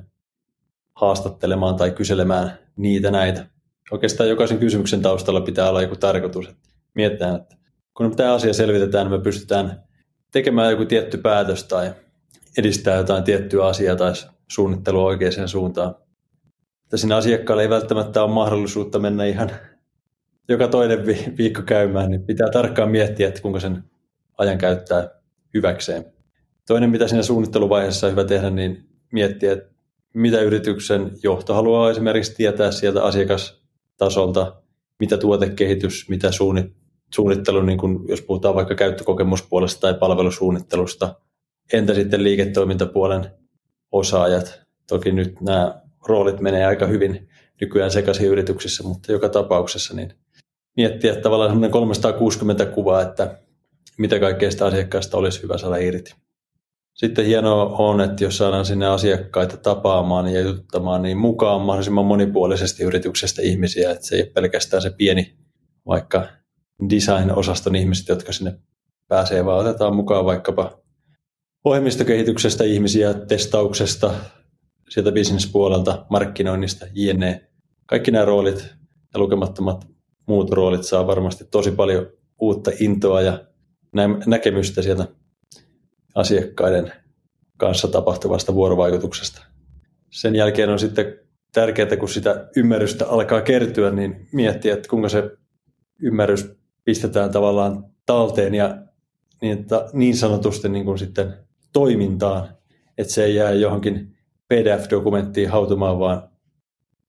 haastattelemaan 0.96 1.76
tai 1.76 1.92
kyselemään 1.92 2.58
niitä 2.76 3.12
näitä. 3.12 3.46
Oikeastaan 3.92 4.30
jokaisen 4.30 4.60
kysymyksen 4.60 5.02
taustalla 5.02 5.42
pitää 5.42 5.70
olla 5.70 5.82
joku 5.82 5.96
tarkoitus. 5.96 6.48
Että 6.48 6.70
mietitään, 6.96 7.36
että 7.36 7.56
kun 7.94 8.16
tämä 8.16 8.34
asia 8.34 8.54
selvitetään, 8.54 9.06
niin 9.06 9.20
me 9.20 9.24
pystytään 9.24 9.84
tekemään 10.32 10.72
joku 10.72 10.86
tietty 10.86 11.18
päätös 11.18 11.64
tai 11.64 11.94
edistää 12.58 12.98
jotain 12.98 13.24
tiettyä 13.24 13.66
asiaa 13.66 13.96
tai 13.96 14.14
suunnittelua 14.52 15.04
oikeaan 15.04 15.48
suuntaan. 15.48 15.96
Että 16.84 16.98
siinä 16.98 17.16
asiakkaalla 17.16 17.62
ei 17.62 17.70
välttämättä 17.70 18.24
ole 18.24 18.34
mahdollisuutta 18.34 19.00
mennä 19.00 19.26
ihan 19.26 19.52
joka 20.50 20.68
toinen 20.68 21.06
viikko 21.38 21.62
käymään, 21.62 22.10
niin 22.10 22.24
pitää 22.24 22.50
tarkkaan 22.50 22.92
miettiä, 22.92 23.28
että 23.28 23.42
kuinka 23.42 23.60
sen 23.60 23.84
ajan 24.38 24.58
käyttää 24.58 25.10
hyväkseen. 25.54 26.06
Toinen, 26.68 26.90
mitä 26.90 27.08
siinä 27.08 27.24
suunnitteluvaiheessa 27.24 28.08
on 28.08 28.12
hyvä 28.12 28.24
tehdä, 28.24 28.50
niin 28.50 28.90
miettiä, 29.12 29.54
että 29.54 29.74
mitä 30.14 30.42
yrityksen 30.42 31.12
johto 31.24 31.54
haluaa 31.54 31.92
esimerkiksi 31.92 32.36
tietää 32.36 32.72
sieltä 32.72 33.04
asiakastasolta, 33.04 34.64
mitä 35.00 35.18
tuotekehitys, 35.18 36.10
mitä 36.10 36.32
suunnittelu, 37.14 37.62
niin 37.62 37.78
kun, 37.78 38.06
jos 38.08 38.22
puhutaan 38.22 38.56
vaikka 38.56 38.76
käyttökokemuspuolesta 38.76 39.82
tai 39.82 39.94
palvelusuunnittelusta, 39.94 41.16
entä 41.74 41.94
sitten 41.94 42.24
liiketoimintapuolen 42.24 43.32
osaajat. 43.94 44.62
Toki 44.88 45.12
nyt 45.12 45.42
nämä 45.42 45.82
roolit 46.08 46.40
menee 46.40 46.66
aika 46.66 46.88
hyvin 46.88 47.30
nykyään 47.62 47.92
sekaisin 47.92 48.28
yrityksissä, 48.28 48.84
mutta 48.84 49.12
joka 49.12 49.30
tapauksessa 49.30 49.96
niin 49.96 50.14
miettiä 50.78 51.16
tavallaan 51.16 51.50
semmoinen 51.50 51.72
360 51.72 52.66
kuvaa, 52.66 53.02
että 53.02 53.40
mitä 53.98 54.20
kaikkea 54.20 54.52
sitä 54.52 54.66
asiakkaasta 54.66 55.18
olisi 55.18 55.44
hyvä 55.44 55.58
saada 55.58 55.78
irti. 55.78 56.16
Sitten 56.94 57.26
hienoa 57.26 57.66
on, 57.66 58.02
että 58.02 58.24
jos 58.24 58.38
saadaan 58.38 58.66
sinne 58.66 58.88
asiakkaita 58.88 59.58
tapaamaan 59.58 60.28
ja 60.28 60.42
juttamaan, 60.42 61.02
niin 61.02 61.18
mukaan 61.18 61.62
mahdollisimman 61.62 62.06
monipuolisesti 62.06 62.84
yrityksestä 62.84 63.42
ihmisiä, 63.42 63.92
että 63.92 64.06
se 64.06 64.16
ei 64.16 64.22
ole 64.22 64.30
pelkästään 64.30 64.82
se 64.82 64.90
pieni 64.90 65.36
vaikka 65.88 66.28
design-osaston 66.90 67.76
ihmiset, 67.76 68.08
jotka 68.08 68.32
sinne 68.32 68.60
pääsee, 69.08 69.46
vaan 69.46 69.60
otetaan 69.60 69.96
mukaan 69.96 70.26
vaikkapa 70.26 70.83
ohjelmistokehityksestä 71.64 72.64
ihmisiä, 72.64 73.14
testauksesta, 73.14 74.14
sieltä 74.90 75.12
bisnespuolelta, 75.12 76.06
markkinoinnista, 76.10 76.86
jne. 76.94 77.48
Kaikki 77.86 78.12
nämä 78.12 78.26
roolit 78.26 78.76
ja 79.14 79.20
lukemattomat 79.20 79.88
muut 80.26 80.52
roolit 80.52 80.84
saa 80.84 81.08
varmasti 81.08 81.46
tosi 81.52 81.72
paljon 81.72 82.08
uutta 82.40 82.72
intoa 82.80 83.22
ja 83.22 83.46
näkemystä 84.26 84.82
sieltä 84.82 85.08
asiakkaiden 86.16 86.94
kanssa 87.58 87.88
tapahtuvasta 87.88 88.54
vuorovaikutuksesta. 88.54 89.46
Sen 90.10 90.36
jälkeen 90.36 90.70
on 90.70 90.80
sitten 90.80 91.20
tärkeää, 91.54 91.98
kun 91.98 92.10
sitä 92.10 92.50
ymmärrystä 92.56 93.08
alkaa 93.08 93.42
kertyä, 93.42 93.92
niin 93.92 94.28
miettiä, 94.32 94.74
että 94.74 94.90
kuinka 94.90 95.10
se 95.10 95.32
ymmärrys 96.02 96.56
pistetään 96.84 97.32
tavallaan 97.32 97.86
talteen 98.06 98.56
ja 98.56 98.78
niin, 99.42 99.60
että 99.60 99.90
niin 99.94 100.18
sanotusti 100.18 100.70
niin 100.70 100.86
kuin 100.86 101.00
sitten 101.00 101.34
toimintaan, 101.74 102.50
että 102.98 103.14
se 103.14 103.24
ei 103.24 103.36
jää 103.36 103.52
johonkin 103.52 104.16
PDF-dokumenttiin 104.48 105.50
hautumaan, 105.50 106.00
vaan 106.00 106.30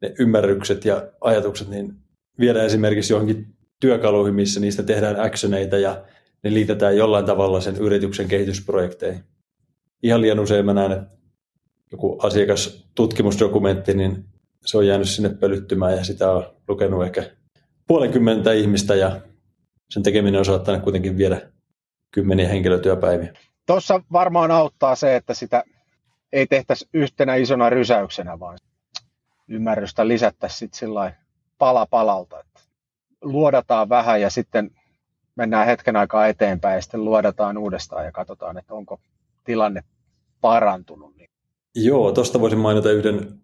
ne 0.02 0.14
ymmärrykset 0.18 0.84
ja 0.84 1.02
ajatukset 1.20 1.68
niin 1.68 1.94
viedään 2.38 2.66
esimerkiksi 2.66 3.12
johonkin 3.12 3.46
työkaluihin, 3.80 4.34
missä 4.34 4.60
niistä 4.60 4.82
tehdään 4.82 5.20
actioneita 5.20 5.78
ja 5.78 6.04
ne 6.42 6.54
liitetään 6.54 6.96
jollain 6.96 7.24
tavalla 7.24 7.60
sen 7.60 7.76
yrityksen 7.76 8.28
kehitysprojekteihin. 8.28 9.24
Ihan 10.02 10.20
liian 10.20 10.40
usein 10.40 10.64
mä 10.64 10.74
näen, 10.74 10.92
että 10.92 11.06
joku 11.92 12.18
asiakastutkimusdokumentti, 12.22 13.94
niin 13.94 14.24
se 14.66 14.78
on 14.78 14.86
jäänyt 14.86 15.08
sinne 15.08 15.28
pölyttymään 15.28 15.96
ja 15.96 16.04
sitä 16.04 16.32
on 16.32 16.44
lukenut 16.68 17.04
ehkä 17.04 17.30
puolenkymmentä 17.86 18.52
ihmistä 18.52 18.94
ja 18.94 19.20
sen 19.90 20.02
tekeminen 20.02 20.38
on 20.38 20.44
saattanut 20.44 20.82
kuitenkin 20.82 21.18
viedä 21.18 21.52
kymmeniä 22.10 22.48
henkilötyöpäiviä. 22.48 23.34
Tuossa 23.66 24.00
varmaan 24.12 24.50
auttaa 24.50 24.94
se, 24.94 25.16
että 25.16 25.34
sitä 25.34 25.64
ei 26.32 26.46
tehtäisi 26.46 26.88
yhtenä 26.92 27.34
isona 27.34 27.70
rysäyksenä, 27.70 28.40
vaan 28.40 28.58
ymmärrystä 29.48 30.08
lisättäisiin 30.08 30.70
sillä 30.74 31.12
pala 31.58 31.86
palalta. 31.86 32.40
Että 32.40 32.60
luodataan 33.22 33.88
vähän 33.88 34.20
ja 34.20 34.30
sitten 34.30 34.70
mennään 35.36 35.66
hetken 35.66 35.96
aikaa 35.96 36.26
eteenpäin 36.26 36.74
ja 36.74 36.82
sitten 36.82 37.04
luodataan 37.04 37.58
uudestaan 37.58 38.04
ja 38.04 38.12
katsotaan, 38.12 38.58
että 38.58 38.74
onko 38.74 39.00
tilanne 39.44 39.84
parantunut. 40.40 41.14
Joo, 41.74 42.12
tuosta 42.12 42.40
voisin 42.40 42.58
mainita 42.58 42.90
yhden 42.90 43.40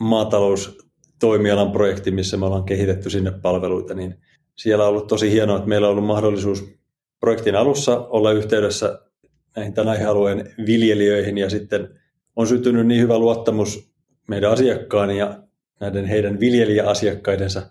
maataloustoimialan 0.00 1.72
projektin, 1.72 2.14
missä 2.14 2.36
me 2.36 2.46
ollaan 2.46 2.64
kehitetty 2.64 3.10
sinne 3.10 3.30
palveluita, 3.30 3.94
niin 3.94 4.20
siellä 4.56 4.84
on 4.84 4.90
ollut 4.90 5.06
tosi 5.06 5.30
hienoa, 5.30 5.56
että 5.56 5.68
meillä 5.68 5.86
on 5.86 5.90
ollut 5.90 6.06
mahdollisuus 6.06 6.64
projektin 7.20 7.56
alussa 7.56 7.98
olla 7.98 8.32
yhteydessä 8.32 9.09
näihin 9.56 9.74
tämän 9.74 9.88
aihealueen 9.88 10.54
viljelijöihin 10.66 11.38
ja 11.38 11.50
sitten 11.50 12.00
on 12.36 12.46
syntynyt 12.46 12.86
niin 12.86 13.00
hyvä 13.00 13.18
luottamus 13.18 13.90
meidän 14.28 14.50
asiakkaan 14.50 15.10
ja 15.10 15.42
näiden 15.80 16.04
heidän 16.04 16.40
viljelijäasiakkaidensa 16.40 17.62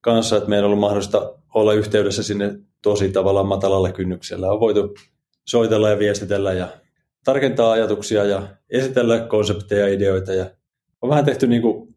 kanssa, 0.00 0.36
että 0.36 0.48
meillä 0.48 0.66
on 0.66 0.70
ollut 0.70 0.80
mahdollista 0.80 1.34
olla 1.54 1.72
yhteydessä 1.72 2.22
sinne 2.22 2.58
tosi 2.82 3.08
tavallaan 3.08 3.46
matalalla 3.46 3.92
kynnyksellä. 3.92 4.52
On 4.52 4.60
voitu 4.60 4.94
soitella 5.46 5.90
ja 5.90 5.98
viestitellä 5.98 6.52
ja 6.52 6.68
tarkentaa 7.24 7.72
ajatuksia 7.72 8.24
ja 8.24 8.48
esitellä 8.70 9.20
konsepteja 9.20 9.88
ja 9.88 9.94
ideoita. 9.94 10.32
Ja 10.32 10.50
on 11.02 11.10
vähän 11.10 11.24
tehty 11.24 11.46
niin 11.46 11.62
kuin 11.62 11.94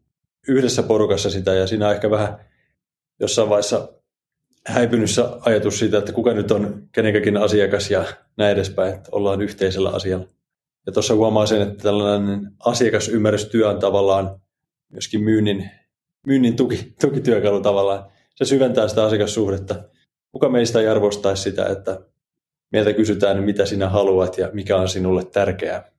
yhdessä 0.48 0.82
porukassa 0.82 1.30
sitä 1.30 1.54
ja 1.54 1.66
siinä 1.66 1.92
ehkä 1.92 2.10
vähän 2.10 2.38
jossain 3.20 3.48
vaiheessa 3.48 3.92
häipynyt 4.66 5.10
ajatus 5.40 5.78
siitä, 5.78 5.98
että 5.98 6.12
kuka 6.12 6.32
nyt 6.32 6.50
on 6.50 6.88
kenenkäkin 6.92 7.36
asiakas 7.36 7.90
ja 7.90 8.04
näin 8.36 8.52
edespäin, 8.52 8.94
että 8.94 9.08
ollaan 9.12 9.42
yhteisellä 9.42 9.90
asialla. 9.90 10.26
Ja 10.86 10.92
tuossa 10.92 11.14
huomaa 11.14 11.46
sen, 11.46 11.62
että 11.62 11.82
tällainen 11.82 12.52
asiakasymmärrystyö 12.64 13.68
on 13.68 13.78
tavallaan 13.78 14.40
myöskin 14.92 15.24
myynnin, 15.24 15.70
myynnin 16.26 16.56
tuki, 16.56 16.94
tukityökalu 17.00 17.60
tavallaan. 17.60 18.04
Se 18.34 18.44
syventää 18.44 18.88
sitä 18.88 19.04
asiakassuhdetta. 19.04 19.74
Kuka 20.32 20.48
meistä 20.48 20.80
ei 20.80 20.88
arvostaisi 20.88 21.42
sitä, 21.42 21.66
että 21.66 22.00
meiltä 22.72 22.92
kysytään, 22.92 23.42
mitä 23.42 23.66
sinä 23.66 23.88
haluat 23.88 24.38
ja 24.38 24.50
mikä 24.52 24.76
on 24.76 24.88
sinulle 24.88 25.24
tärkeää. 25.24 25.90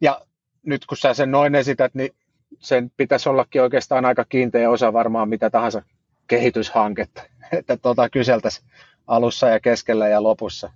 Ja 0.00 0.20
nyt 0.62 0.86
kun 0.86 0.96
sä 0.96 1.14
sen 1.14 1.30
noin 1.30 1.54
esität, 1.54 1.94
niin 1.94 2.10
sen 2.58 2.90
pitäisi 2.96 3.28
ollakin 3.28 3.62
oikeastaan 3.62 4.04
aika 4.04 4.24
kiinteä 4.24 4.70
osa 4.70 4.92
varmaan 4.92 5.28
mitä 5.28 5.50
tahansa 5.50 5.82
kehityshanketta, 6.26 7.22
että 7.58 7.76
tuota 7.76 8.10
kyseltäisiin 8.10 8.68
alussa 9.06 9.48
ja 9.48 9.60
keskellä 9.60 10.08
ja 10.08 10.22
lopussa. 10.22 10.70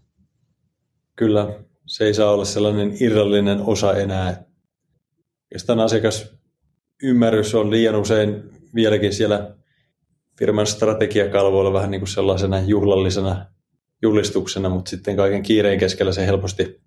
Kyllä, 1.17 1.59
se 1.87 2.05
ei 2.05 2.15
saa 2.15 2.31
olla 2.31 2.45
sellainen 2.45 2.97
irrallinen 3.01 3.61
osa 3.61 3.97
enää. 3.97 4.45
Oikeastaan 5.45 5.81
asiakasymmärrys 5.81 7.55
on 7.55 7.71
liian 7.71 7.95
usein 7.95 8.43
vieläkin 8.75 9.13
siellä 9.13 9.55
firman 10.39 10.67
strategiakalvoilla 10.67 11.73
vähän 11.73 11.91
niin 11.91 12.01
kuin 12.01 12.09
sellaisena 12.09 12.61
juhlallisena 12.61 13.47
julistuksena, 14.03 14.69
mutta 14.69 14.91
sitten 14.91 15.17
kaiken 15.17 15.43
kiireen 15.43 15.79
keskellä 15.79 16.13
se 16.13 16.27
helposti 16.27 16.81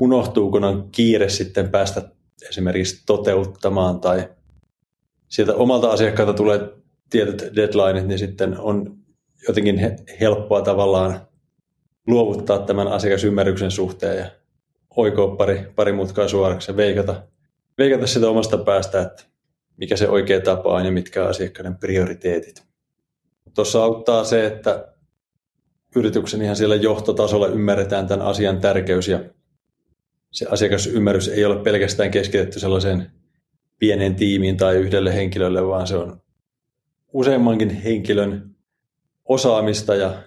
unohtuu, 0.00 0.50
kun 0.50 0.64
on 0.64 0.88
kiire 0.92 1.28
sitten 1.28 1.68
päästä 1.68 2.02
esimerkiksi 2.48 3.02
toteuttamaan 3.06 4.00
tai 4.00 4.28
sieltä 5.28 5.54
omalta 5.54 5.90
asiakkaalta 5.90 6.34
tulee 6.34 6.60
tietyt 7.10 7.56
deadlineit, 7.56 8.06
niin 8.06 8.18
sitten 8.18 8.58
on 8.58 8.96
jotenkin 9.48 9.80
helppoa 10.20 10.62
tavallaan 10.62 11.20
luovuttaa 12.06 12.58
tämän 12.58 12.88
asiakasymmärryksen 12.88 13.70
suhteen 13.70 14.18
ja 14.18 14.30
oikoa 14.96 15.36
pari, 15.36 15.72
pari 15.76 15.92
mutkaa 15.92 16.28
suoraksi 16.28 16.70
ja 16.70 16.76
veikata, 16.76 17.22
veikata 17.78 18.06
sitä 18.06 18.28
omasta 18.28 18.58
päästä, 18.58 19.00
että 19.00 19.24
mikä 19.76 19.96
se 19.96 20.08
oikea 20.08 20.40
tapa 20.40 20.74
on 20.74 20.84
ja 20.84 20.92
mitkä 20.92 21.22
on 21.22 21.30
asiakkaiden 21.30 21.76
prioriteetit. 21.76 22.62
Tuossa 23.54 23.82
auttaa 23.82 24.24
se, 24.24 24.46
että 24.46 24.88
yrityksen 25.96 26.42
ihan 26.42 26.56
siellä 26.56 26.74
johtotasolla 26.74 27.48
ymmärretään 27.48 28.06
tämän 28.06 28.26
asian 28.26 28.60
tärkeys 28.60 29.08
ja 29.08 29.20
se 30.32 30.46
asiakasymmärrys 30.50 31.28
ei 31.28 31.44
ole 31.44 31.62
pelkästään 31.62 32.10
keskitetty 32.10 32.60
sellaiseen 32.60 33.10
pieneen 33.78 34.14
tiimiin 34.14 34.56
tai 34.56 34.76
yhdelle 34.76 35.14
henkilölle, 35.14 35.66
vaan 35.66 35.86
se 35.86 35.96
on 35.96 36.20
useammankin 37.12 37.70
henkilön 37.70 38.56
osaamista 39.24 39.94
ja 39.94 40.22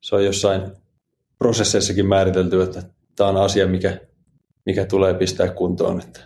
se 0.00 0.14
on 0.14 0.24
jossain 0.24 0.62
prosesseissakin 1.38 2.06
määritelty, 2.06 2.62
että 2.62 2.82
tämä 3.16 3.30
on 3.30 3.36
asia, 3.36 3.66
mikä, 3.66 4.00
mikä 4.66 4.84
tulee 4.84 5.14
pistää 5.14 5.50
kuntoon. 5.50 6.00
Että 6.00 6.20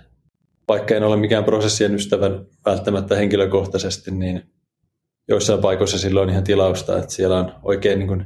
vaikka 0.69 0.95
en 0.95 1.03
ole 1.03 1.17
mikään 1.17 1.45
prosessien 1.45 1.95
ystävän 1.95 2.47
välttämättä 2.67 3.17
henkilökohtaisesti, 3.17 4.11
niin 4.11 4.43
joissain 5.29 5.61
paikoissa 5.61 5.99
silloin 5.99 6.29
on 6.29 6.31
ihan 6.31 6.45
tilausta, 6.45 6.99
että 6.99 7.15
siellä 7.15 7.39
on 7.39 7.53
oikein 7.63 7.99
niin 7.99 8.09
kuin 8.09 8.25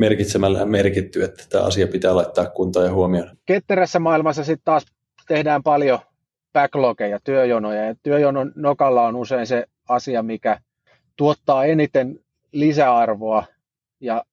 merkitsemällä 0.00 0.66
merkitty, 0.66 1.24
että 1.24 1.44
tämä 1.48 1.64
asia 1.64 1.86
pitää 1.86 2.16
laittaa 2.16 2.46
kuntoon 2.46 2.86
ja 2.86 2.92
huomioon. 2.92 3.36
Ketterässä 3.46 3.98
maailmassa 3.98 4.44
sitten 4.44 4.64
taas 4.64 4.86
tehdään 5.28 5.62
paljon 5.62 5.98
backlogeja, 6.52 7.18
työjonoja, 7.24 7.86
ja 7.86 7.94
työjonon 8.02 8.52
nokalla 8.56 9.02
on 9.02 9.16
usein 9.16 9.46
se 9.46 9.66
asia, 9.88 10.22
mikä 10.22 10.60
tuottaa 11.16 11.64
eniten 11.64 12.20
lisäarvoa 12.52 13.44
ja 14.00 14.24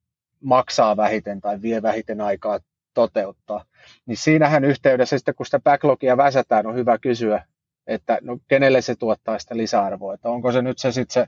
maksaa 0.41 0.98
vähiten 0.98 1.41
tai 1.41 1.62
vie 1.62 1.81
vähiten 1.81 2.21
aikaa 2.21 2.59
toteuttaa. 2.93 3.65
Niin 4.05 4.17
siinähän 4.17 4.65
yhteydessä 4.65 5.17
sitten, 5.17 5.36
kun 5.36 5.45
sitä 5.45 5.59
backlogia 5.59 6.17
väsätään, 6.17 6.67
on 6.67 6.75
hyvä 6.75 6.98
kysyä, 6.98 7.45
että 7.88 8.17
no, 8.21 8.38
kenelle 8.48 8.81
se 8.81 8.95
tuottaa 8.95 9.39
sitä 9.39 9.57
lisäarvoa. 9.57 10.13
Että 10.13 10.29
onko 10.29 10.51
se 10.51 10.62
nyt 10.62 10.79
se 10.79 10.91
sitten 10.91 11.13
se 11.13 11.27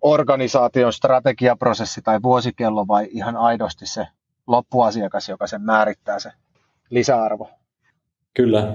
organisaation 0.00 0.92
strategiaprosessi 0.92 2.02
tai 2.02 2.22
vuosikello 2.22 2.86
vai 2.88 3.08
ihan 3.10 3.36
aidosti 3.36 3.86
se 3.86 4.06
loppuasiakas, 4.46 5.28
joka 5.28 5.46
sen 5.46 5.62
määrittää 5.62 6.18
se 6.18 6.32
lisäarvo. 6.90 7.50
Kyllä. 8.34 8.74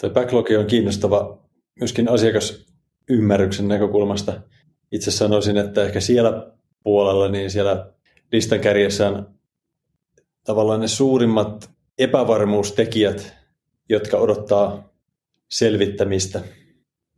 Tuo 0.00 0.10
backlog 0.10 0.46
on 0.58 0.66
kiinnostava 0.66 1.38
myöskin 1.80 2.08
asiakasymmärryksen 2.08 3.68
näkökulmasta. 3.68 4.40
Itse 4.92 5.10
sanoisin, 5.10 5.56
että 5.56 5.84
ehkä 5.84 6.00
siellä 6.00 6.52
puolella, 6.82 7.28
niin 7.28 7.50
siellä 7.50 7.90
listan 8.32 8.60
kärjessä 8.60 9.08
on 9.08 9.34
tavallaan 10.44 10.80
ne 10.80 10.88
suurimmat 10.88 11.70
epävarmuustekijät, 11.98 13.36
jotka 13.88 14.16
odottaa 14.16 14.92
selvittämistä. 15.48 16.40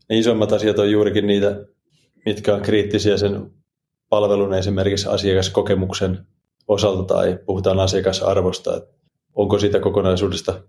Ne 0.08 0.18
isommat 0.18 0.52
asiat 0.52 0.78
on 0.78 0.90
juurikin 0.90 1.26
niitä, 1.26 1.66
mitkä 2.26 2.54
on 2.54 2.62
kriittisiä 2.62 3.16
sen 3.16 3.50
palvelun 4.08 4.54
esimerkiksi 4.54 5.08
asiakaskokemuksen 5.08 6.26
osalta 6.68 7.14
tai 7.14 7.38
puhutaan 7.46 7.80
asiakasarvosta, 7.80 8.76
että 8.76 8.94
onko 9.34 9.58
siitä 9.58 9.80
kokonaisuudesta 9.80 10.62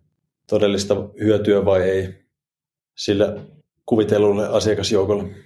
todellista 0.50 0.96
hyötyä 1.20 1.66
vai 1.66 1.82
ei 1.82 2.26
sillä 2.98 3.38
kuvitellulle 3.86 4.48
asiakasjoukolle. 4.48 5.45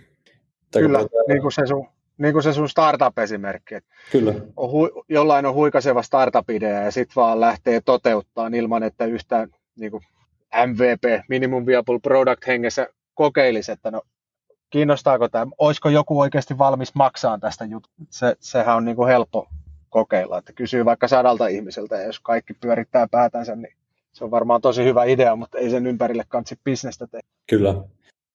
Kyllä, 0.71 0.99
niin 1.27 1.41
kuin 1.41 1.51
se 1.51 1.65
sun, 1.65 1.87
niin 2.17 2.33
kuin 2.33 2.43
se 2.43 2.53
sun 2.53 2.69
startup-esimerkki. 2.69 3.75
Kyllä. 4.11 4.33
On 4.57 4.71
hu, 4.71 5.03
jollain 5.09 5.45
on 5.45 5.53
huikaseva 5.53 6.01
startup-idea 6.01 6.83
ja 6.83 6.91
sitten 6.91 7.15
vaan 7.15 7.39
lähtee 7.39 7.81
toteuttaa 7.81 8.47
ilman, 8.47 8.83
että 8.83 9.05
yhtään 9.05 9.49
niin 9.75 9.91
kuin 9.91 10.03
MVP, 10.67 11.25
Minimum 11.29 11.65
Viable 11.65 11.99
Product 11.99 12.47
hengessä 12.47 12.87
kokeilisi, 13.13 13.71
että 13.71 13.91
no 13.91 14.01
kiinnostaako 14.69 15.29
tämä, 15.29 15.51
olisiko 15.57 15.89
joku 15.89 16.19
oikeasti 16.19 16.57
valmis 16.57 16.95
maksaa 16.95 17.37
tästä 17.39 17.65
jutusta. 17.65 18.03
Se, 18.09 18.35
sehän 18.39 18.75
on 18.75 18.85
niin 18.85 18.95
kuin 18.95 19.07
helppo 19.07 19.47
kokeilla, 19.89 20.37
että 20.37 20.53
kysyy 20.53 20.85
vaikka 20.85 21.07
sadalta 21.07 21.47
ihmiseltä 21.47 21.97
ja 21.97 22.03
jos 22.03 22.19
kaikki 22.19 22.53
pyörittää 22.53 23.07
päätänsä, 23.11 23.55
niin 23.55 23.73
se 24.11 24.23
on 24.23 24.31
varmaan 24.31 24.61
tosi 24.61 24.83
hyvä 24.83 25.03
idea, 25.03 25.35
mutta 25.35 25.57
ei 25.57 25.69
sen 25.69 25.87
ympärille 25.87 26.23
kansi 26.27 26.59
bisnestä 26.63 27.07
tehdä. 27.07 27.27
Kyllä. 27.49 27.75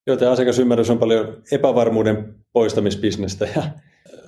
Joten 0.06 0.28
asiakasymmärrys 0.28 0.90
on 0.90 0.98
paljon 0.98 1.42
epävarmuuden 1.52 2.34
poistamisbisnestä 2.52 3.48
ja 3.56 3.62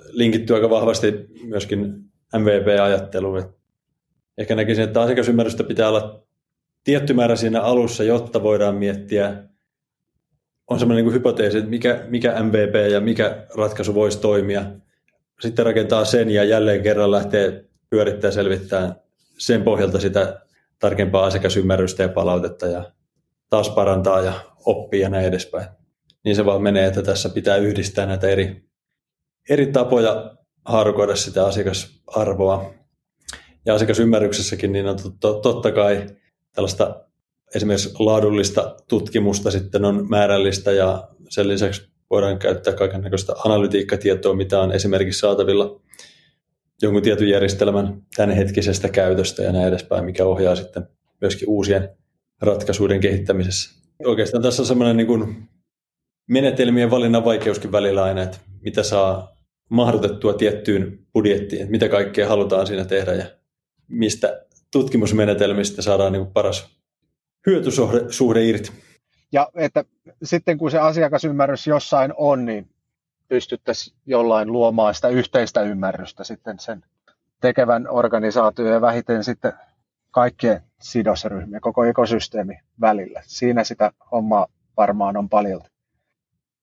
linkittyy 0.08 0.56
aika 0.56 0.70
vahvasti 0.70 1.26
myöskin 1.44 2.06
MVP-ajatteluun. 2.38 3.54
Ehkä 4.38 4.54
näkisin, 4.54 4.84
että 4.84 5.02
asiakasymmärrystä 5.02 5.64
pitää 5.64 5.88
olla 5.88 6.26
tietty 6.84 7.12
määrä 7.12 7.36
siinä 7.36 7.62
alussa, 7.62 8.04
jotta 8.04 8.42
voidaan 8.42 8.74
miettiä, 8.74 9.42
on 10.66 10.78
semmoinen 10.78 11.04
niin 11.04 11.14
hypoteesi, 11.14 11.58
että 11.58 11.70
mikä, 11.70 12.04
mikä 12.08 12.42
MVP 12.42 12.90
ja 12.90 13.00
mikä 13.00 13.46
ratkaisu 13.56 13.94
voisi 13.94 14.20
toimia. 14.20 14.64
Sitten 15.40 15.66
rakentaa 15.66 16.04
sen 16.04 16.30
ja 16.30 16.44
jälleen 16.44 16.82
kerran 16.82 17.10
lähtee 17.10 17.64
pyörittää 17.90 18.28
ja 18.28 18.32
selvittää 18.32 18.96
sen 19.38 19.62
pohjalta 19.62 20.00
sitä 20.00 20.40
tarkempaa 20.78 21.24
asiakasymmärrystä 21.24 22.02
ja 22.02 22.08
palautetta 22.08 22.66
ja 22.66 22.92
taas 23.50 23.70
parantaa 23.70 24.20
ja 24.20 24.32
oppii 24.66 25.00
ja 25.00 25.08
näin 25.08 25.26
edespäin. 25.26 25.66
Niin 26.24 26.36
se 26.36 26.44
vaan 26.44 26.62
menee, 26.62 26.86
että 26.86 27.02
tässä 27.02 27.28
pitää 27.28 27.56
yhdistää 27.56 28.06
näitä 28.06 28.28
eri, 28.28 28.64
eri 29.50 29.66
tapoja 29.66 30.36
haarukoida 30.64 31.16
sitä 31.16 31.46
asiakasarvoa. 31.46 32.74
Ja 33.66 33.74
asiakasymmärryksessäkin 33.74 34.72
niin 34.72 34.86
on 34.86 34.96
totta 35.42 35.72
kai 35.72 36.06
tällaista 36.54 37.04
esimerkiksi 37.54 37.94
laadullista 37.98 38.76
tutkimusta 38.88 39.50
sitten 39.50 39.84
on 39.84 40.10
määrällistä 40.10 40.72
ja 40.72 41.08
sen 41.28 41.48
lisäksi 41.48 41.88
voidaan 42.10 42.38
käyttää 42.38 42.72
kaikenlaista 42.72 43.34
analytiikkatietoa, 43.44 44.34
mitä 44.34 44.60
on 44.60 44.72
esimerkiksi 44.72 45.20
saatavilla 45.20 45.80
jonkun 46.82 47.02
tietyn 47.02 47.28
järjestelmän 47.28 48.02
tämänhetkisestä 48.16 48.88
käytöstä 48.88 49.42
ja 49.42 49.52
näin 49.52 49.68
edespäin, 49.68 50.04
mikä 50.04 50.24
ohjaa 50.24 50.56
sitten 50.56 50.88
myöskin 51.20 51.48
uusien 51.48 51.96
ratkaisuiden 52.42 53.00
kehittämisessä. 53.00 53.80
Oikeastaan 54.04 54.42
tässä 54.42 54.62
on 54.62 54.66
semmoinen 54.66 54.96
niin 54.96 55.06
kuin 55.06 55.48
menetelmien 56.28 56.90
valinnan 56.90 57.24
vaikeuskin 57.24 57.72
välillä 57.72 58.04
aina, 58.04 58.22
että 58.22 58.38
mitä 58.60 58.82
saa 58.82 59.36
mahdotettua 59.68 60.34
tiettyyn 60.34 60.98
budjettiin, 61.12 61.62
että 61.62 61.70
mitä 61.70 61.88
kaikkea 61.88 62.28
halutaan 62.28 62.66
siinä 62.66 62.84
tehdä 62.84 63.12
ja 63.12 63.26
mistä 63.88 64.46
tutkimusmenetelmistä 64.72 65.82
saadaan 65.82 66.12
niin 66.12 66.26
paras 66.26 66.76
hyötysuhde 67.46 68.44
irti. 68.44 68.72
Ja 69.32 69.48
että 69.54 69.84
sitten 70.22 70.58
kun 70.58 70.70
se 70.70 70.78
asiakasymmärrys 70.78 71.66
jossain 71.66 72.12
on, 72.16 72.44
niin 72.44 72.70
pystyttäisiin 73.28 73.96
jollain 74.06 74.52
luomaan 74.52 74.94
sitä 74.94 75.08
yhteistä 75.08 75.62
ymmärrystä 75.62 76.24
sitten 76.24 76.58
sen 76.58 76.84
tekevän 77.40 77.88
organisaation 77.88 78.68
ja 78.68 78.80
vähiten 78.80 79.24
sitten 79.24 79.52
kaikkien 80.16 80.60
sidosryhmien, 80.80 81.60
koko 81.60 81.84
ekosysteemi 81.84 82.58
välillä. 82.80 83.22
Siinä 83.24 83.64
sitä 83.64 83.92
hommaa 84.12 84.46
varmaan 84.76 85.16
on 85.16 85.28
paljon. 85.28 85.62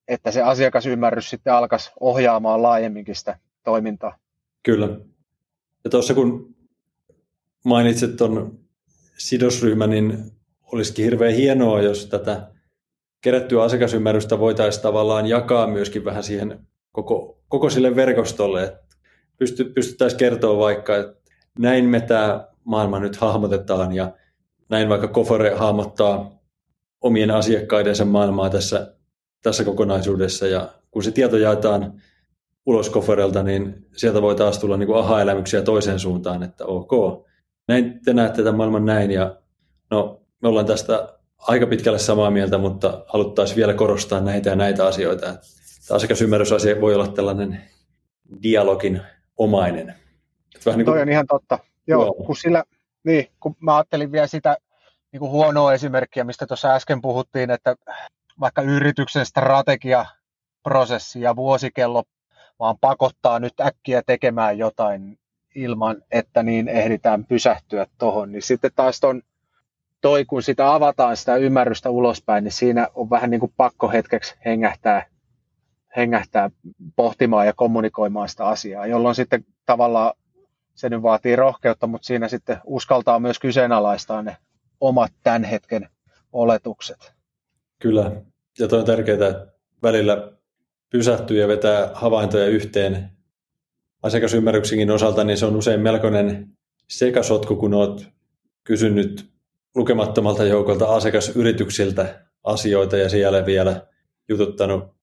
Että 0.08 0.32
se 0.32 0.42
asiakasymmärrys 0.42 1.30
sitten 1.30 1.54
alkaisi 1.54 1.92
ohjaamaan 2.00 2.62
laajemminkin 2.62 3.16
sitä 3.16 3.40
toimintaa. 3.64 4.18
Kyllä. 4.64 4.90
Ja 5.84 5.90
tuossa 5.90 6.14
kun 6.14 6.56
mainitsit 7.66 8.18
tuon 8.18 8.60
sidosryhmän, 9.18 9.90
niin 9.90 10.32
olisikin 10.72 11.06
hirveän 11.06 11.34
hienoa, 11.34 11.82
jos 11.82 12.06
tätä 12.06 12.52
kerättyä 13.22 13.64
asiakasymmärrystä 13.64 14.40
voitaisiin 14.40 14.84
tavallaan 14.84 15.28
jakaa 15.28 15.68
myöskin 15.68 16.06
vähän 16.06 16.24
siihen 16.24 16.60
koko, 16.92 17.44
koko 17.48 17.70
sille 17.70 17.96
verkostolle, 17.96 18.64
että 18.64 18.96
pysty, 19.38 19.64
pystyttäisiin 19.66 20.20
kertoa 20.20 20.58
vaikka, 20.58 20.98
että 20.98 21.32
näin 21.60 21.86
me 21.86 22.02
tämä 22.02 22.53
maailma 22.64 23.00
nyt 23.00 23.16
hahmotetaan 23.16 23.92
ja 23.92 24.12
näin 24.70 24.90
vaikka 24.90 25.08
Kofore 25.08 25.56
hahmottaa 25.56 26.44
omien 27.02 27.32
asiakkaidensa 27.32 28.06
maailmaa 28.06 28.50
tässä, 28.50 28.96
tässä 29.44 29.64
kokonaisuudessa 29.64 30.48
ja 30.48 30.70
kun 30.92 31.04
se 31.04 31.12
tieto 31.12 31.38
jaetaan 31.38 32.02
ulos 32.66 32.90
Koforelta, 32.90 33.44
niin 33.44 33.88
sieltä 33.96 34.22
voi 34.22 34.36
taas 34.36 34.58
tulla 34.58 34.78
niin 34.78 34.96
aha-elämyksiä 34.96 35.62
toiseen 35.62 36.00
suuntaan, 36.00 36.44
että 36.44 36.66
ok, 36.66 36.92
näin 37.68 38.00
te 38.06 38.14
näette 38.14 38.44
tämän 38.44 38.56
maailman 38.56 38.86
näin 38.86 39.12
ja 39.12 39.36
no 39.92 40.22
me 40.42 40.50
ollaan 40.50 40.66
tästä 40.66 41.14
aika 41.38 41.68
pitkälle 41.68 42.00
samaa 42.00 42.32
mieltä, 42.32 42.58
mutta 42.58 43.06
haluttaisiin 43.08 43.58
vielä 43.58 43.74
korostaa 43.74 44.20
näitä 44.20 44.50
ja 44.50 44.56
näitä 44.56 44.88
asioita. 44.88 45.26
Tämä 45.26 45.96
asiakasymmärrysasia 45.96 46.82
voi 46.82 46.96
olla 46.96 47.08
tällainen 47.08 47.62
dialogin 48.44 49.02
omainen. 49.38 49.96
Vähän 50.66 50.78
niin 50.78 50.86
kuin... 50.86 50.94
Toi 50.94 51.02
on 51.02 51.10
ihan 51.10 51.28
totta. 51.28 51.60
Joo, 51.88 52.04
Joo. 52.06 52.14
Kun, 52.14 52.36
sillä, 52.36 52.64
niin, 53.04 53.28
kun 53.40 53.56
mä 53.60 53.76
ajattelin 53.76 54.12
vielä 54.12 54.28
sitä 54.28 54.58
niin 55.12 55.20
kuin 55.20 55.32
huonoa 55.32 55.74
esimerkkiä, 55.74 56.24
mistä 56.24 56.48
tuossa 56.48 56.74
äsken 56.74 57.02
puhuttiin, 57.02 57.52
että 57.52 57.76
vaikka 58.40 58.62
yrityksen 58.62 59.26
strategiaprosessi 59.26 61.22
ja 61.22 61.36
vuosikello 61.36 62.04
vaan 62.60 62.78
pakottaa 62.82 63.40
nyt 63.40 63.60
äkkiä 63.60 64.02
tekemään 64.06 64.58
jotain 64.58 65.20
ilman, 65.56 65.96
että 66.12 66.44
niin 66.44 66.68
ehditään 66.68 67.26
pysähtyä 67.26 67.88
tuohon, 67.98 68.32
niin 68.32 68.42
sitten 68.42 68.72
taas 68.76 69.04
on 69.04 69.22
toi, 70.02 70.26
kun 70.26 70.44
sitä 70.44 70.74
avataan 70.74 71.18
sitä 71.18 71.36
ymmärrystä 71.36 71.90
ulospäin, 71.90 72.44
niin 72.44 72.52
siinä 72.52 72.88
on 72.94 73.10
vähän 73.10 73.30
niin 73.30 73.40
kuin 73.40 73.54
pakko 73.58 73.90
hetkeksi 73.90 74.36
hengähtää, 74.46 75.06
hengähtää 75.96 76.50
pohtimaan 76.96 77.48
ja 77.48 77.54
kommunikoimaan 77.56 78.30
sitä 78.30 78.46
asiaa, 78.48 78.88
jolloin 78.88 79.16
sitten 79.16 79.46
tavallaan 79.66 80.14
se 80.76 80.90
nyt 80.90 81.02
vaatii 81.02 81.36
rohkeutta, 81.36 81.88
mutta 81.88 82.06
siinä 82.06 82.28
sitten 82.28 82.58
uskaltaa 82.66 83.20
myös 83.20 83.40
kyseenalaistaa 83.40 84.22
ne 84.22 84.38
omat 84.80 85.12
tämän 85.24 85.44
hetken 85.44 85.90
oletukset. 86.34 87.14
Kyllä, 87.80 88.12
ja 88.60 88.68
toi 88.68 88.80
on 88.80 88.86
tärkeää, 88.86 89.14
että 89.14 89.48
välillä 89.84 90.32
pysähtyy 90.90 91.42
ja 91.42 91.48
vetää 91.48 91.92
havaintoja 91.94 92.48
yhteen 92.48 93.10
asiakasymmärryksenkin 94.04 94.92
osalta, 94.92 95.24
niin 95.24 95.38
se 95.38 95.46
on 95.46 95.56
usein 95.56 95.80
melkoinen 95.80 96.50
sekasotku, 96.90 97.56
kun 97.56 97.74
olet 97.74 98.08
kysynyt 98.64 99.34
lukemattomalta 99.76 100.44
joukolta 100.44 100.86
asiakasyrityksiltä 100.86 102.26
asioita 102.44 102.98
ja 102.98 103.10
siellä 103.10 103.46
vielä 103.46 103.82
jututtanut 104.30 104.94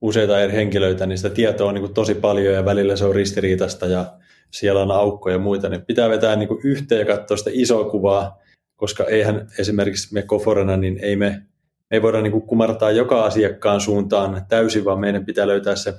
useita 0.00 0.40
eri 0.40 0.52
henkilöitä, 0.52 1.06
niin 1.06 1.18
sitä 1.18 1.30
tietoa 1.30 1.68
on 1.68 1.74
niin 1.74 1.94
tosi 1.94 2.14
paljon 2.14 2.54
ja 2.54 2.64
välillä 2.64 2.96
se 2.96 3.04
on 3.04 3.14
ristiriitasta 3.14 3.86
ja 3.86 4.17
siellä 4.50 4.82
on 4.82 4.90
aukkoja 4.90 5.34
ja 5.34 5.38
muita, 5.38 5.68
niin 5.68 5.86
pitää 5.86 6.08
vetää 6.08 6.36
niin 6.36 6.48
kuin 6.48 6.60
yhteen 6.64 6.98
ja 6.98 7.16
katsoa 7.16 7.36
sitä 7.36 7.50
isoa 7.52 7.90
kuvaa, 7.90 8.38
koska 8.76 9.04
eihän 9.04 9.48
esimerkiksi 9.58 10.14
me 10.14 10.22
Koforana, 10.22 10.76
niin 10.76 10.98
ei 11.02 11.16
me, 11.16 11.28
me 11.90 11.96
ei 11.96 12.02
voida 12.02 12.20
niin 12.20 12.32
kuin 12.32 12.46
kumartaa 12.46 12.90
joka 12.90 13.24
asiakkaan 13.24 13.80
suuntaan 13.80 14.46
täysin, 14.48 14.84
vaan 14.84 15.00
meidän 15.00 15.24
pitää 15.24 15.46
löytää 15.46 15.76
se 15.76 15.94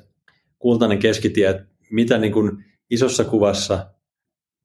kultainen 0.60 1.00
keskitie, 1.00 1.50
että 1.50 1.66
mitä 1.92 2.18
niin 2.18 2.34
kuin 2.34 2.66
isossa 2.90 3.24
kuvassa 3.24 3.86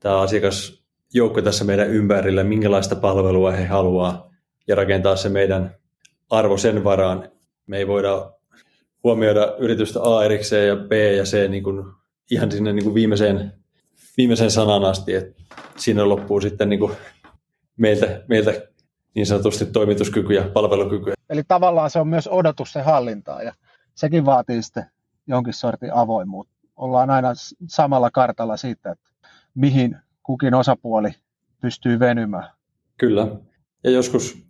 tämä 0.01 0.21
asiakasjoukko 0.21 1.43
tässä 1.43 1.65
meidän 1.65 1.91
ympärillä, 1.91 2.45
minkälaista 2.45 2.97
palvelua 2.97 3.53
he 3.53 3.65
haluaa 3.65 4.31
ja 4.69 4.75
rakentaa 4.75 5.17
se 5.17 5.29
meidän 5.29 5.75
arvo 6.31 6.57
sen 6.57 6.85
varaan. 6.85 7.29
Me 7.67 7.79
ei 7.79 7.87
voida 7.87 8.33
huomioida 9.05 9.57
yritystä 9.59 10.01
A 10.03 10.25
erikseen 10.25 10.69
ja 10.69 10.77
B 10.77 10.93
ja 10.93 11.25
C 11.25 11.49
niin 11.49 11.63
kuin 11.63 11.85
ihan 12.31 12.53
sinne 12.53 12.73
niin 12.73 12.85
kuin 12.85 12.95
viimeiseen, 12.95 13.53
viimeiseen 14.17 14.51
sanan 14.51 14.85
asti, 14.85 15.15
että 15.15 15.43
siinä 15.77 16.09
loppuu 16.09 16.41
sitten 16.41 16.69
niin 16.69 16.81
kuin 16.81 16.93
meiltä, 17.77 18.23
meiltä 18.29 18.53
niin 19.15 19.27
sanotusti 19.27 19.67
toimituskyky 19.67 20.35
ja 20.35 20.51
palvelukyky. 20.53 21.13
Eli 21.31 21.43
tavallaan 21.49 21.91
se 21.91 21.99
on 21.99 22.09
myös 22.09 22.29
odotusten 22.29 22.85
hallintaa 22.85 23.43
ja 23.43 23.53
sekin 23.95 24.25
vaatii 24.25 24.63
sitten 24.63 24.87
jonkin 25.27 25.55
sortin 25.55 25.95
avoimuutta. 25.95 26.55
Ollaan 26.77 27.11
aina 27.11 27.33
samalla 27.69 28.11
kartalla 28.11 28.57
siitä, 28.57 28.91
että 28.91 29.11
mihin 29.55 29.97
kukin 30.23 30.55
osapuoli 30.55 31.11
pystyy 31.61 31.99
venymään. 31.99 32.51
Kyllä. 32.99 33.29
Ja 33.85 33.91
joskus 33.91 34.47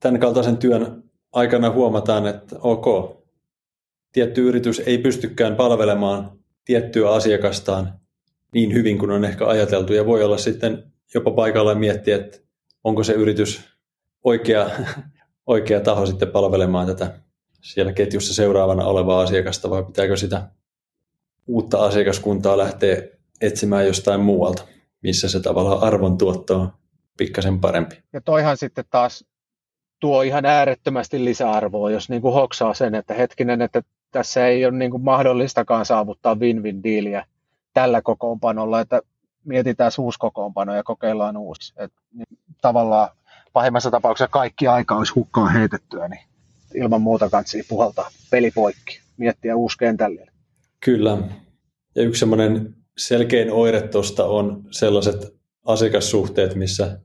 tämän 0.00 0.20
kaltaisen 0.20 0.56
työn 0.56 1.02
aikana 1.32 1.70
huomataan, 1.70 2.26
että 2.26 2.56
ok, 2.60 3.16
tietty 4.12 4.48
yritys 4.48 4.82
ei 4.86 4.98
pystykään 4.98 5.56
palvelemaan 5.56 6.38
tiettyä 6.64 7.10
asiakastaan 7.10 8.00
niin 8.54 8.74
hyvin 8.74 8.98
kuin 8.98 9.10
on 9.10 9.24
ehkä 9.24 9.46
ajateltu 9.46 9.92
ja 9.92 10.06
voi 10.06 10.24
olla 10.24 10.38
sitten 10.38 10.92
jopa 11.14 11.30
paikalla 11.30 11.74
miettiä, 11.74 12.16
että 12.16 12.38
onko 12.84 13.04
se 13.04 13.12
yritys 13.12 13.60
oikea, 14.24 14.70
oikea 15.46 15.80
taho 15.80 16.06
sitten 16.06 16.28
palvelemaan 16.28 16.86
tätä 16.86 17.20
siellä 17.60 17.92
ketjussa 17.92 18.34
seuraavana 18.34 18.84
olevaa 18.84 19.20
asiakasta 19.20 19.70
vai 19.70 19.84
pitääkö 19.84 20.16
sitä 20.16 20.48
uutta 21.46 21.84
asiakaskuntaa 21.84 22.58
lähteä 22.58 23.02
etsimään 23.40 23.86
jostain 23.86 24.20
muualta, 24.20 24.66
missä 25.02 25.28
se 25.28 25.40
tavallaan 25.40 25.82
arvontuotto 25.82 26.60
on 26.60 26.72
pikkasen 27.18 27.60
parempi. 27.60 27.96
Ja 28.12 28.20
toihan 28.20 28.56
sitten 28.56 28.84
taas 28.90 29.24
tuo 30.00 30.22
ihan 30.22 30.44
äärettömästi 30.44 31.24
lisäarvoa, 31.24 31.90
jos 31.90 32.08
niin 32.08 32.22
kuin 32.22 32.34
hoksaa 32.34 32.74
sen, 32.74 32.94
että 32.94 33.14
hetkinen, 33.14 33.62
että 33.62 33.82
tässä 34.10 34.46
ei 34.46 34.66
ole 34.66 34.76
niin 34.76 34.90
kuin 34.90 35.04
mahdollistakaan 35.04 35.86
saavuttaa 35.86 36.34
win-win 36.34 36.82
diiliä 36.82 37.26
tällä 37.76 38.02
kokoonpanolla, 38.02 38.80
että 38.80 39.02
mietitään 39.44 39.90
uusi 39.98 40.18
kokoonpano 40.18 40.74
ja 40.74 40.82
kokeillaan 40.82 41.36
uusi. 41.36 41.72
Et, 41.76 41.92
niin 42.14 42.38
tavallaan 42.62 43.08
pahimmassa 43.52 43.90
tapauksessa 43.90 44.28
kaikki 44.28 44.66
aika 44.66 44.96
olisi 44.96 45.12
hukkaan 45.12 45.52
heitettyä, 45.52 46.08
niin 46.08 46.20
ilman 46.74 47.02
muuta 47.02 47.30
kansi 47.30 47.62
puhaltaa 47.68 48.10
peli 48.30 48.50
poikki, 48.50 49.00
miettiä 49.16 49.56
uusi 49.56 49.78
kentälle. 49.78 50.26
Kyllä. 50.80 51.18
Ja 51.94 52.02
yksi 52.02 52.20
semmoinen 52.20 52.74
selkein 52.96 53.52
oire 53.52 53.82
tuosta 53.82 54.24
on 54.24 54.64
sellaiset 54.70 55.34
asiakassuhteet, 55.66 56.54
missä 56.54 57.00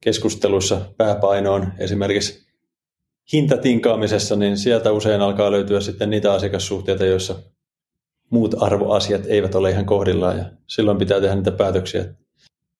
keskustelussa 0.00 0.80
pääpaino 0.96 1.52
on 1.52 1.72
esimerkiksi 1.78 2.46
hintatinkaamisessa, 3.32 4.36
niin 4.36 4.56
sieltä 4.56 4.92
usein 4.92 5.20
alkaa 5.20 5.50
löytyä 5.50 5.80
sitten 5.80 6.10
niitä 6.10 6.32
asiakassuhteita, 6.32 7.04
joissa 7.04 7.34
muut 8.30 8.62
arvoasiat 8.62 9.26
eivät 9.26 9.54
ole 9.54 9.70
ihan 9.70 9.86
kohdillaan 9.86 10.38
ja 10.38 10.44
silloin 10.66 10.98
pitää 10.98 11.20
tehdä 11.20 11.34
niitä 11.34 11.50
päätöksiä. 11.50 12.04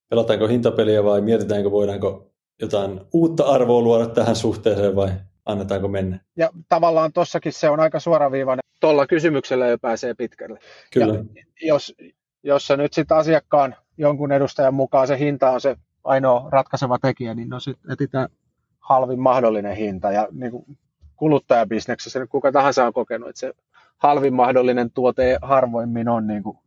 Pelataanko 0.08 0.46
hintapeliä 0.46 1.04
vai 1.04 1.20
mietitäänkö, 1.20 1.70
voidaanko 1.70 2.30
jotain 2.60 3.00
uutta 3.12 3.44
arvoa 3.44 3.82
luoda 3.82 4.06
tähän 4.06 4.36
suhteeseen 4.36 4.96
vai 4.96 5.10
annetaanko 5.44 5.88
mennä? 5.88 6.20
Ja 6.36 6.50
tavallaan 6.68 7.12
tuossakin 7.12 7.52
se 7.52 7.70
on 7.70 7.80
aika 7.80 8.00
suoraviivainen. 8.00 8.60
Tuolla 8.80 9.06
kysymyksellä 9.06 9.66
jo 9.66 9.78
pääsee 9.78 10.14
pitkälle. 10.14 10.58
Kyllä. 10.92 11.14
Ja 11.14 11.22
jos, 11.62 11.94
jos 12.42 12.66
se 12.66 12.76
nyt 12.76 12.92
sitten 12.92 13.16
asiakkaan 13.16 13.76
jonkun 13.98 14.32
edustajan 14.32 14.74
mukaan 14.74 15.06
se 15.06 15.18
hinta 15.18 15.50
on 15.50 15.60
se 15.60 15.76
ainoa 16.04 16.48
ratkaiseva 16.50 16.98
tekijä, 16.98 17.34
niin 17.34 17.48
no 17.48 17.60
sitten 17.60 17.92
etsitään 17.92 18.28
halvin 18.78 19.20
mahdollinen 19.20 19.76
hinta. 19.76 20.12
Ja 20.12 20.28
niin 20.32 20.50
kuin 20.50 20.64
kuluttajabisneksessä 21.16 22.26
kuka 22.26 22.52
tahansa 22.52 22.86
on 22.86 22.92
kokenut, 22.92 23.28
että 23.28 23.40
se 23.40 23.52
halvin 24.00 24.34
mahdollinen 24.34 24.90
tuote 24.90 25.38
harvoimmin 25.42 26.08
on 26.08 26.26
niin 26.26 26.42
kuin 26.42 26.58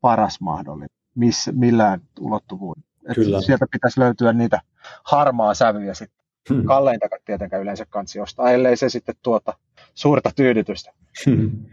paras 0.00 0.40
mahdollinen 0.40 0.96
missä, 1.16 1.52
millään 1.52 2.00
ulottuvuudella. 2.20 2.86
Kyllä. 3.14 3.40
Sieltä 3.40 3.66
pitäisi 3.72 4.00
löytyä 4.00 4.32
niitä 4.32 4.60
harmaa 5.04 5.54
sävyjä 5.54 5.94
sitten. 5.94 6.26
Hmm. 6.48 6.64
Kalleinta 6.64 7.06
tietenkään 7.24 7.62
yleensä 7.62 7.86
kansi 7.90 8.20
ostaa, 8.20 8.50
ellei 8.50 8.76
se 8.76 8.88
sitten 8.88 9.14
tuota 9.22 9.54
suurta 9.94 10.30
tyydytystä. 10.36 10.92
Hmm. 11.26 11.64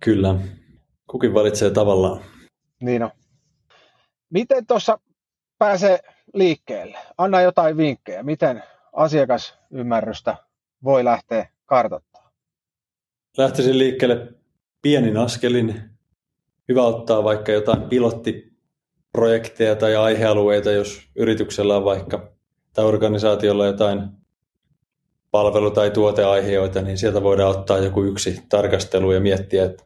Kyllä. 0.00 0.34
Kukin 1.06 1.34
valitsee 1.34 1.70
tavallaan. 1.70 2.20
Niin 2.80 3.02
on. 3.02 3.10
Miten 4.30 4.66
tuossa 4.66 4.98
pääsee 5.58 5.98
liikkeelle? 6.34 6.98
Anna 7.18 7.40
jotain 7.40 7.76
vinkkejä. 7.76 8.22
Miten 8.22 8.62
asiakasymmärrystä 8.92 10.36
voi 10.84 11.04
lähteä 11.04 11.48
kartoittamaan? 11.66 12.15
Lähtisin 13.38 13.78
liikkeelle 13.78 14.34
pienin 14.82 15.16
askelin. 15.16 15.82
Hyvä 16.68 16.82
ottaa 16.82 17.24
vaikka 17.24 17.52
jotain 17.52 17.82
pilottiprojekteja 17.82 19.76
tai 19.76 19.96
aihealueita, 19.96 20.70
jos 20.70 21.00
yrityksellä 21.16 21.76
on 21.76 21.84
vaikka 21.84 22.32
tai 22.72 22.84
organisaatiolla 22.84 23.66
jotain 23.66 24.00
palvelu- 25.30 25.70
tai 25.70 25.90
tuoteaiheita, 25.90 26.82
niin 26.82 26.98
sieltä 26.98 27.22
voidaan 27.22 27.50
ottaa 27.50 27.78
joku 27.78 28.02
yksi 28.02 28.42
tarkastelu 28.48 29.12
ja 29.12 29.20
miettiä, 29.20 29.64
että 29.64 29.84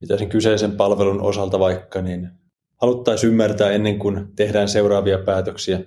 mitä 0.00 0.16
sen 0.16 0.28
kyseisen 0.28 0.72
palvelun 0.72 1.20
osalta 1.20 1.58
vaikka, 1.58 2.02
niin 2.02 2.28
haluttaisiin 2.76 3.30
ymmärtää 3.30 3.70
ennen 3.70 3.98
kuin 3.98 4.36
tehdään 4.36 4.68
seuraavia 4.68 5.18
päätöksiä. 5.18 5.80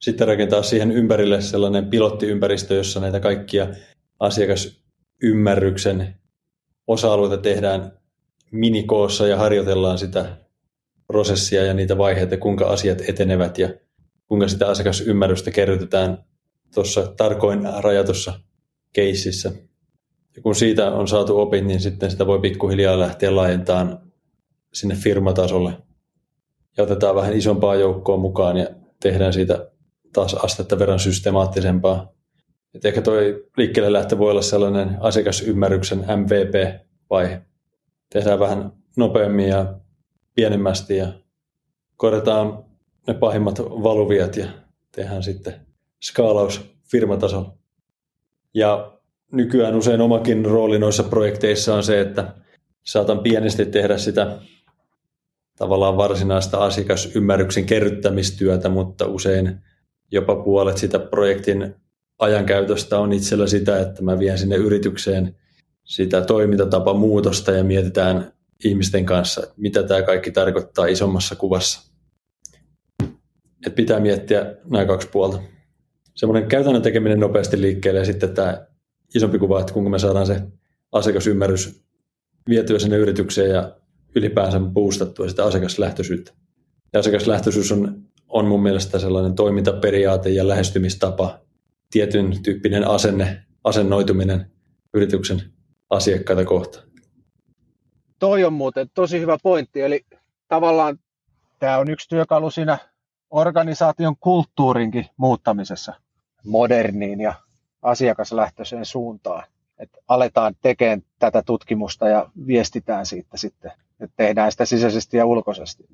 Sitten 0.00 0.28
rakentaa 0.28 0.62
siihen 0.62 0.92
ympärille 0.92 1.40
sellainen 1.40 1.90
pilottiympäristö, 1.90 2.74
jossa 2.74 3.00
näitä 3.00 3.20
kaikkia 3.20 3.68
asiakasymmärryksen 5.16 6.14
osa-alueita 6.86 7.38
tehdään 7.38 7.92
minikoossa 8.52 9.26
ja 9.26 9.36
harjoitellaan 9.36 9.98
sitä 9.98 10.36
prosessia 11.06 11.64
ja 11.64 11.74
niitä 11.74 11.98
vaiheita, 11.98 12.36
kuinka 12.36 12.66
asiat 12.66 13.02
etenevät 13.08 13.58
ja 13.58 13.68
kuinka 14.28 14.48
sitä 14.48 14.68
asiakasymmärrystä 14.68 15.50
kerrytetään 15.50 16.24
tuossa 16.74 17.12
tarkoin 17.16 17.60
rajatussa 17.78 18.40
keississä. 18.92 19.52
Ja 20.36 20.42
kun 20.42 20.54
siitä 20.54 20.92
on 20.92 21.08
saatu 21.08 21.40
opit, 21.40 21.64
niin 21.64 21.80
sitten 21.80 22.10
sitä 22.10 22.26
voi 22.26 22.40
pikkuhiljaa 22.40 22.98
lähteä 22.98 23.36
laajentamaan 23.36 24.00
sinne 24.72 24.94
firmatasolle. 24.94 25.72
Ja 26.76 26.84
otetaan 26.84 27.14
vähän 27.14 27.36
isompaa 27.36 27.76
joukkoa 27.76 28.16
mukaan 28.16 28.56
ja 28.56 28.66
tehdään 29.00 29.32
siitä 29.32 29.70
taas 30.12 30.34
astetta 30.34 30.78
verran 30.78 31.00
systemaattisempaa. 31.00 32.15
Et 32.76 32.84
ehkä 32.84 33.02
toi 33.02 33.46
liikkeelle 33.56 33.92
lähtö 33.92 34.18
voi 34.18 34.30
olla 34.30 34.42
sellainen 34.42 34.96
asiakasymmärryksen 35.00 35.98
MVP-vaihe. 35.98 37.42
Tehdään 38.12 38.38
vähän 38.38 38.72
nopeammin 38.96 39.48
ja 39.48 39.74
pienemmästi 40.34 40.96
ja 40.96 41.12
korjataan 41.96 42.64
ne 43.06 43.14
pahimmat 43.14 43.58
valuviat 43.60 44.36
ja 44.36 44.46
tehdään 44.92 45.22
sitten 45.22 45.54
skaalaus 46.02 46.74
firmatasolla. 46.90 47.56
Ja 48.54 48.98
nykyään 49.32 49.74
usein 49.74 50.00
omakin 50.00 50.44
rooli 50.44 50.78
noissa 50.78 51.02
projekteissa 51.02 51.74
on 51.74 51.82
se, 51.82 52.00
että 52.00 52.34
saatan 52.82 53.18
pienesti 53.18 53.66
tehdä 53.66 53.98
sitä 53.98 54.38
tavallaan 55.58 55.96
varsinaista 55.96 56.58
asiakasymmärryksen 56.58 57.64
kerryttämistyötä, 57.64 58.68
mutta 58.68 59.06
usein 59.06 59.60
jopa 60.10 60.36
puolet 60.36 60.76
sitä 60.76 60.98
projektin 60.98 61.74
ajankäytöstä 62.18 62.98
on 62.98 63.12
itsellä 63.12 63.46
sitä, 63.46 63.80
että 63.80 64.02
mä 64.02 64.18
vien 64.18 64.38
sinne 64.38 64.56
yritykseen 64.56 65.36
sitä 65.84 66.20
toimintatapa 66.20 66.94
muutosta 66.94 67.52
ja 67.52 67.64
mietitään 67.64 68.32
ihmisten 68.64 69.06
kanssa, 69.06 69.42
että 69.42 69.54
mitä 69.56 69.82
tämä 69.82 70.02
kaikki 70.02 70.30
tarkoittaa 70.30 70.86
isommassa 70.86 71.36
kuvassa. 71.36 71.92
Et 73.66 73.74
pitää 73.74 74.00
miettiä 74.00 74.56
nämä 74.70 74.84
kaksi 74.84 75.08
puolta. 75.08 75.42
Semmoinen 76.14 76.48
käytännön 76.48 76.82
tekeminen 76.82 77.20
nopeasti 77.20 77.60
liikkeelle 77.60 78.00
ja 78.00 78.06
sitten 78.06 78.34
tämä 78.34 78.66
isompi 79.14 79.38
kuva, 79.38 79.60
että 79.60 79.72
kuinka 79.72 79.90
me 79.90 79.98
saadaan 79.98 80.26
se 80.26 80.42
asiakasymmärrys 80.92 81.80
vietyä 82.48 82.78
sinne 82.78 82.96
yritykseen 82.96 83.50
ja 83.50 83.76
ylipäänsä 84.14 84.60
boostattua 84.60 85.28
sitä 85.28 85.44
asiakaslähtöisyyttä. 85.44 86.32
Ja 86.92 87.00
asiakaslähtöisyys 87.00 87.72
on, 87.72 88.02
on 88.28 88.46
mun 88.46 88.62
mielestä 88.62 88.98
sellainen 88.98 89.34
toimintaperiaate 89.34 90.30
ja 90.30 90.48
lähestymistapa, 90.48 91.45
tietyn 91.90 92.42
tyyppinen 92.42 92.88
asenne, 92.88 93.42
asennoituminen 93.64 94.50
yrityksen 94.94 95.42
asiakkaita 95.90 96.44
kohtaan. 96.44 96.86
Toi 98.18 98.44
on 98.44 98.52
muuten 98.52 98.90
tosi 98.94 99.20
hyvä 99.20 99.36
pointti, 99.42 99.80
eli 99.80 100.06
tavallaan 100.48 100.98
tämä 101.58 101.78
on 101.78 101.90
yksi 101.90 102.08
työkalu 102.08 102.50
siinä 102.50 102.78
organisaation 103.30 104.16
kulttuurinkin 104.20 105.06
muuttamisessa 105.16 105.94
moderniin 106.44 107.20
ja 107.20 107.34
asiakaslähtöiseen 107.82 108.84
suuntaan. 108.84 109.44
Että 109.78 109.98
aletaan 110.08 110.54
tekemään 110.62 111.02
tätä 111.18 111.42
tutkimusta 111.42 112.08
ja 112.08 112.30
viestitään 112.46 113.06
siitä 113.06 113.36
sitten, 113.36 113.72
että 114.00 114.14
tehdään 114.16 114.52
sitä 114.52 114.64
sisäisesti 114.64 115.16
ja 115.16 115.26
ulkoisesti. 115.26 115.84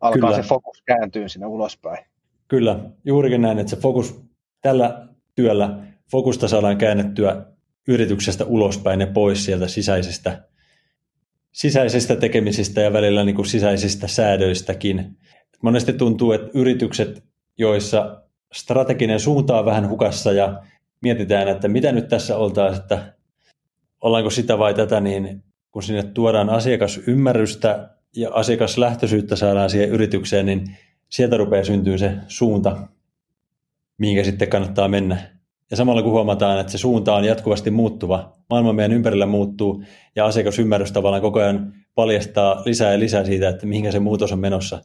Alkaa 0.00 0.30
Kyllä. 0.30 0.42
se 0.42 0.48
fokus 0.48 0.82
kääntyä 0.82 1.28
sinne 1.28 1.46
ulospäin. 1.46 2.04
Kyllä, 2.48 2.78
juurikin 3.04 3.42
näin, 3.42 3.58
että 3.58 3.70
se 3.70 3.76
fokus 3.76 4.24
tällä 4.62 5.08
työllä, 5.40 5.78
fokusta 6.10 6.48
saadaan 6.48 6.76
käännettyä 6.76 7.46
yrityksestä 7.88 8.44
ulospäin 8.44 9.00
ja 9.00 9.06
pois 9.06 9.44
sieltä 9.44 9.68
sisäisestä, 9.68 10.44
sisäisestä 11.52 12.16
tekemisistä 12.16 12.80
ja 12.80 12.92
välillä 12.92 13.24
niin 13.24 13.36
kuin 13.36 13.46
sisäisistä 13.46 14.08
säädöistäkin. 14.08 15.16
Monesti 15.62 15.92
tuntuu, 15.92 16.32
että 16.32 16.50
yritykset, 16.54 17.24
joissa 17.58 18.22
strateginen 18.52 19.20
suunta 19.20 19.58
on 19.58 19.64
vähän 19.64 19.88
hukassa 19.88 20.32
ja 20.32 20.62
mietitään, 21.02 21.48
että 21.48 21.68
mitä 21.68 21.92
nyt 21.92 22.08
tässä 22.08 22.36
oltaisiin, 22.36 22.80
että 22.80 23.14
ollaanko 24.00 24.30
sitä 24.30 24.58
vai 24.58 24.74
tätä, 24.74 25.00
niin 25.00 25.42
kun 25.70 25.82
sinne 25.82 26.02
tuodaan 26.02 26.50
asiakasymmärrystä 26.50 27.90
ja 28.16 28.30
asiakaslähtöisyyttä 28.32 29.36
saadaan 29.36 29.70
siihen 29.70 29.90
yritykseen, 29.90 30.46
niin 30.46 30.76
sieltä 31.08 31.36
rupeaa 31.36 31.64
syntyä 31.64 31.98
se 31.98 32.14
suunta, 32.28 32.88
mihinkä 34.00 34.24
sitten 34.24 34.48
kannattaa 34.48 34.88
mennä. 34.88 35.16
Ja 35.70 35.76
samalla 35.76 36.02
kun 36.02 36.12
huomataan, 36.12 36.60
että 36.60 36.72
se 36.72 36.78
suunta 36.78 37.14
on 37.14 37.24
jatkuvasti 37.24 37.70
muuttuva, 37.70 38.36
maailma 38.50 38.72
meidän 38.72 38.92
ympärillä 38.92 39.26
muuttuu 39.26 39.84
ja 40.16 40.26
asiakasymmärrys 40.26 40.92
tavallaan 40.92 41.22
koko 41.22 41.40
ajan 41.40 41.72
paljastaa 41.94 42.62
lisää 42.64 42.92
ja 42.92 42.98
lisää 42.98 43.24
siitä, 43.24 43.48
että 43.48 43.66
mihinkä 43.66 43.92
se 43.92 43.98
muutos 44.00 44.32
on 44.32 44.38
menossa, 44.38 44.82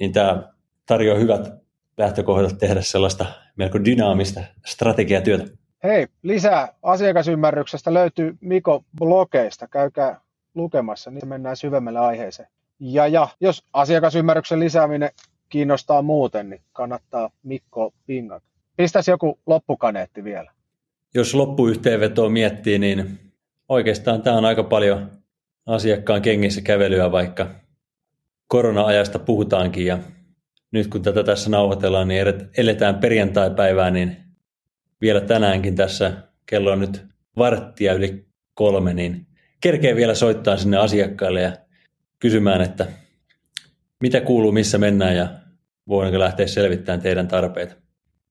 niin 0.00 0.12
tämä 0.12 0.52
tarjoaa 0.86 1.18
hyvät 1.18 1.52
lähtökohdat 1.98 2.58
tehdä 2.58 2.82
sellaista 2.82 3.26
melko 3.56 3.84
dynaamista 3.84 4.40
strategiatyötä. 4.66 5.44
Hei, 5.84 6.06
lisää 6.22 6.74
asiakasymmärryksestä 6.82 7.94
löytyy 7.94 8.36
Miko 8.40 8.84
blogeista. 8.98 9.68
Käykää 9.68 10.20
lukemassa, 10.54 11.10
niin 11.10 11.28
mennään 11.28 11.56
syvemmälle 11.56 11.98
aiheeseen. 11.98 12.48
Ja, 12.80 13.06
ja 13.06 13.28
jos 13.40 13.62
asiakasymmärryksen 13.72 14.60
lisääminen 14.60 15.10
kiinnostaa 15.48 16.02
muuten, 16.02 16.50
niin 16.50 16.60
kannattaa 16.72 17.30
Mikko 17.42 17.94
pingata. 18.06 18.46
Pistäisi 18.76 19.10
joku 19.10 19.38
loppukaneetti 19.46 20.24
vielä. 20.24 20.52
Jos 21.14 21.34
loppuyhteenvetoa 21.34 22.28
miettii, 22.28 22.78
niin 22.78 23.18
oikeastaan 23.68 24.22
tämä 24.22 24.36
on 24.36 24.44
aika 24.44 24.62
paljon 24.62 25.10
asiakkaan 25.66 26.22
kengissä 26.22 26.60
kävelyä, 26.60 27.12
vaikka 27.12 27.50
korona-ajasta 28.46 29.18
puhutaankin. 29.18 29.86
Ja 29.86 29.98
nyt 30.70 30.86
kun 30.86 31.02
tätä 31.02 31.24
tässä 31.24 31.50
nauhoitellaan, 31.50 32.08
niin 32.08 32.26
eletään 32.56 32.94
perjantai-päivää, 32.94 33.90
niin 33.90 34.16
vielä 35.00 35.20
tänäänkin 35.20 35.76
tässä 35.76 36.12
kello 36.46 36.72
on 36.72 36.80
nyt 36.80 37.06
varttia 37.36 37.92
yli 37.92 38.26
kolme, 38.54 38.94
niin 38.94 39.26
kerkee 39.60 39.96
vielä 39.96 40.14
soittaa 40.14 40.56
sinne 40.56 40.76
asiakkaille 40.76 41.40
ja 41.40 41.52
kysymään, 42.18 42.60
että 42.60 42.86
mitä 44.04 44.20
kuuluu, 44.20 44.52
missä 44.52 44.78
mennään 44.78 45.16
ja 45.16 45.28
voidaanko 45.88 46.18
lähteä 46.18 46.46
selvittämään 46.46 47.00
teidän 47.00 47.28
tarpeita. 47.28 47.74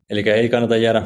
Eli 0.10 0.30
ei 0.30 0.50
kannata 0.50 0.78
jäädä 0.78 1.04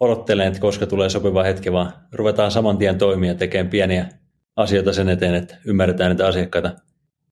odottelemaan, 0.00 0.48
että 0.48 0.60
koska 0.60 0.86
tulee 0.86 1.08
sopiva 1.08 1.42
hetki, 1.42 1.72
vaan 1.72 1.92
ruvetaan 2.12 2.50
saman 2.50 2.78
tien 2.78 2.98
toimia 2.98 3.34
tekemään 3.34 3.70
pieniä 3.70 4.08
asioita 4.56 4.92
sen 4.92 5.08
eteen, 5.08 5.34
että 5.34 5.56
ymmärretään 5.64 6.10
niitä 6.10 6.26
asiakkaita 6.26 6.72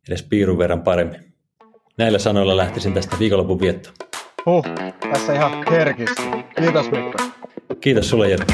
edes 0.09 0.23
piirun 0.23 0.59
verran 0.59 0.83
paremmin. 0.83 1.35
Näillä 1.99 2.19
sanoilla 2.19 2.57
lähtisin 2.57 2.95
tästä 2.95 3.17
viikonlopun 3.19 3.61
viettoon. 3.61 3.97
Huh, 4.47 4.65
tässä 5.13 5.33
ihan 5.33 5.65
kerkistä. 5.69 6.23
Kiitos 6.57 6.91
Mikko. 6.91 7.19
Kiitos 7.81 8.11
sulle 8.11 8.31
Jere. 8.31 8.45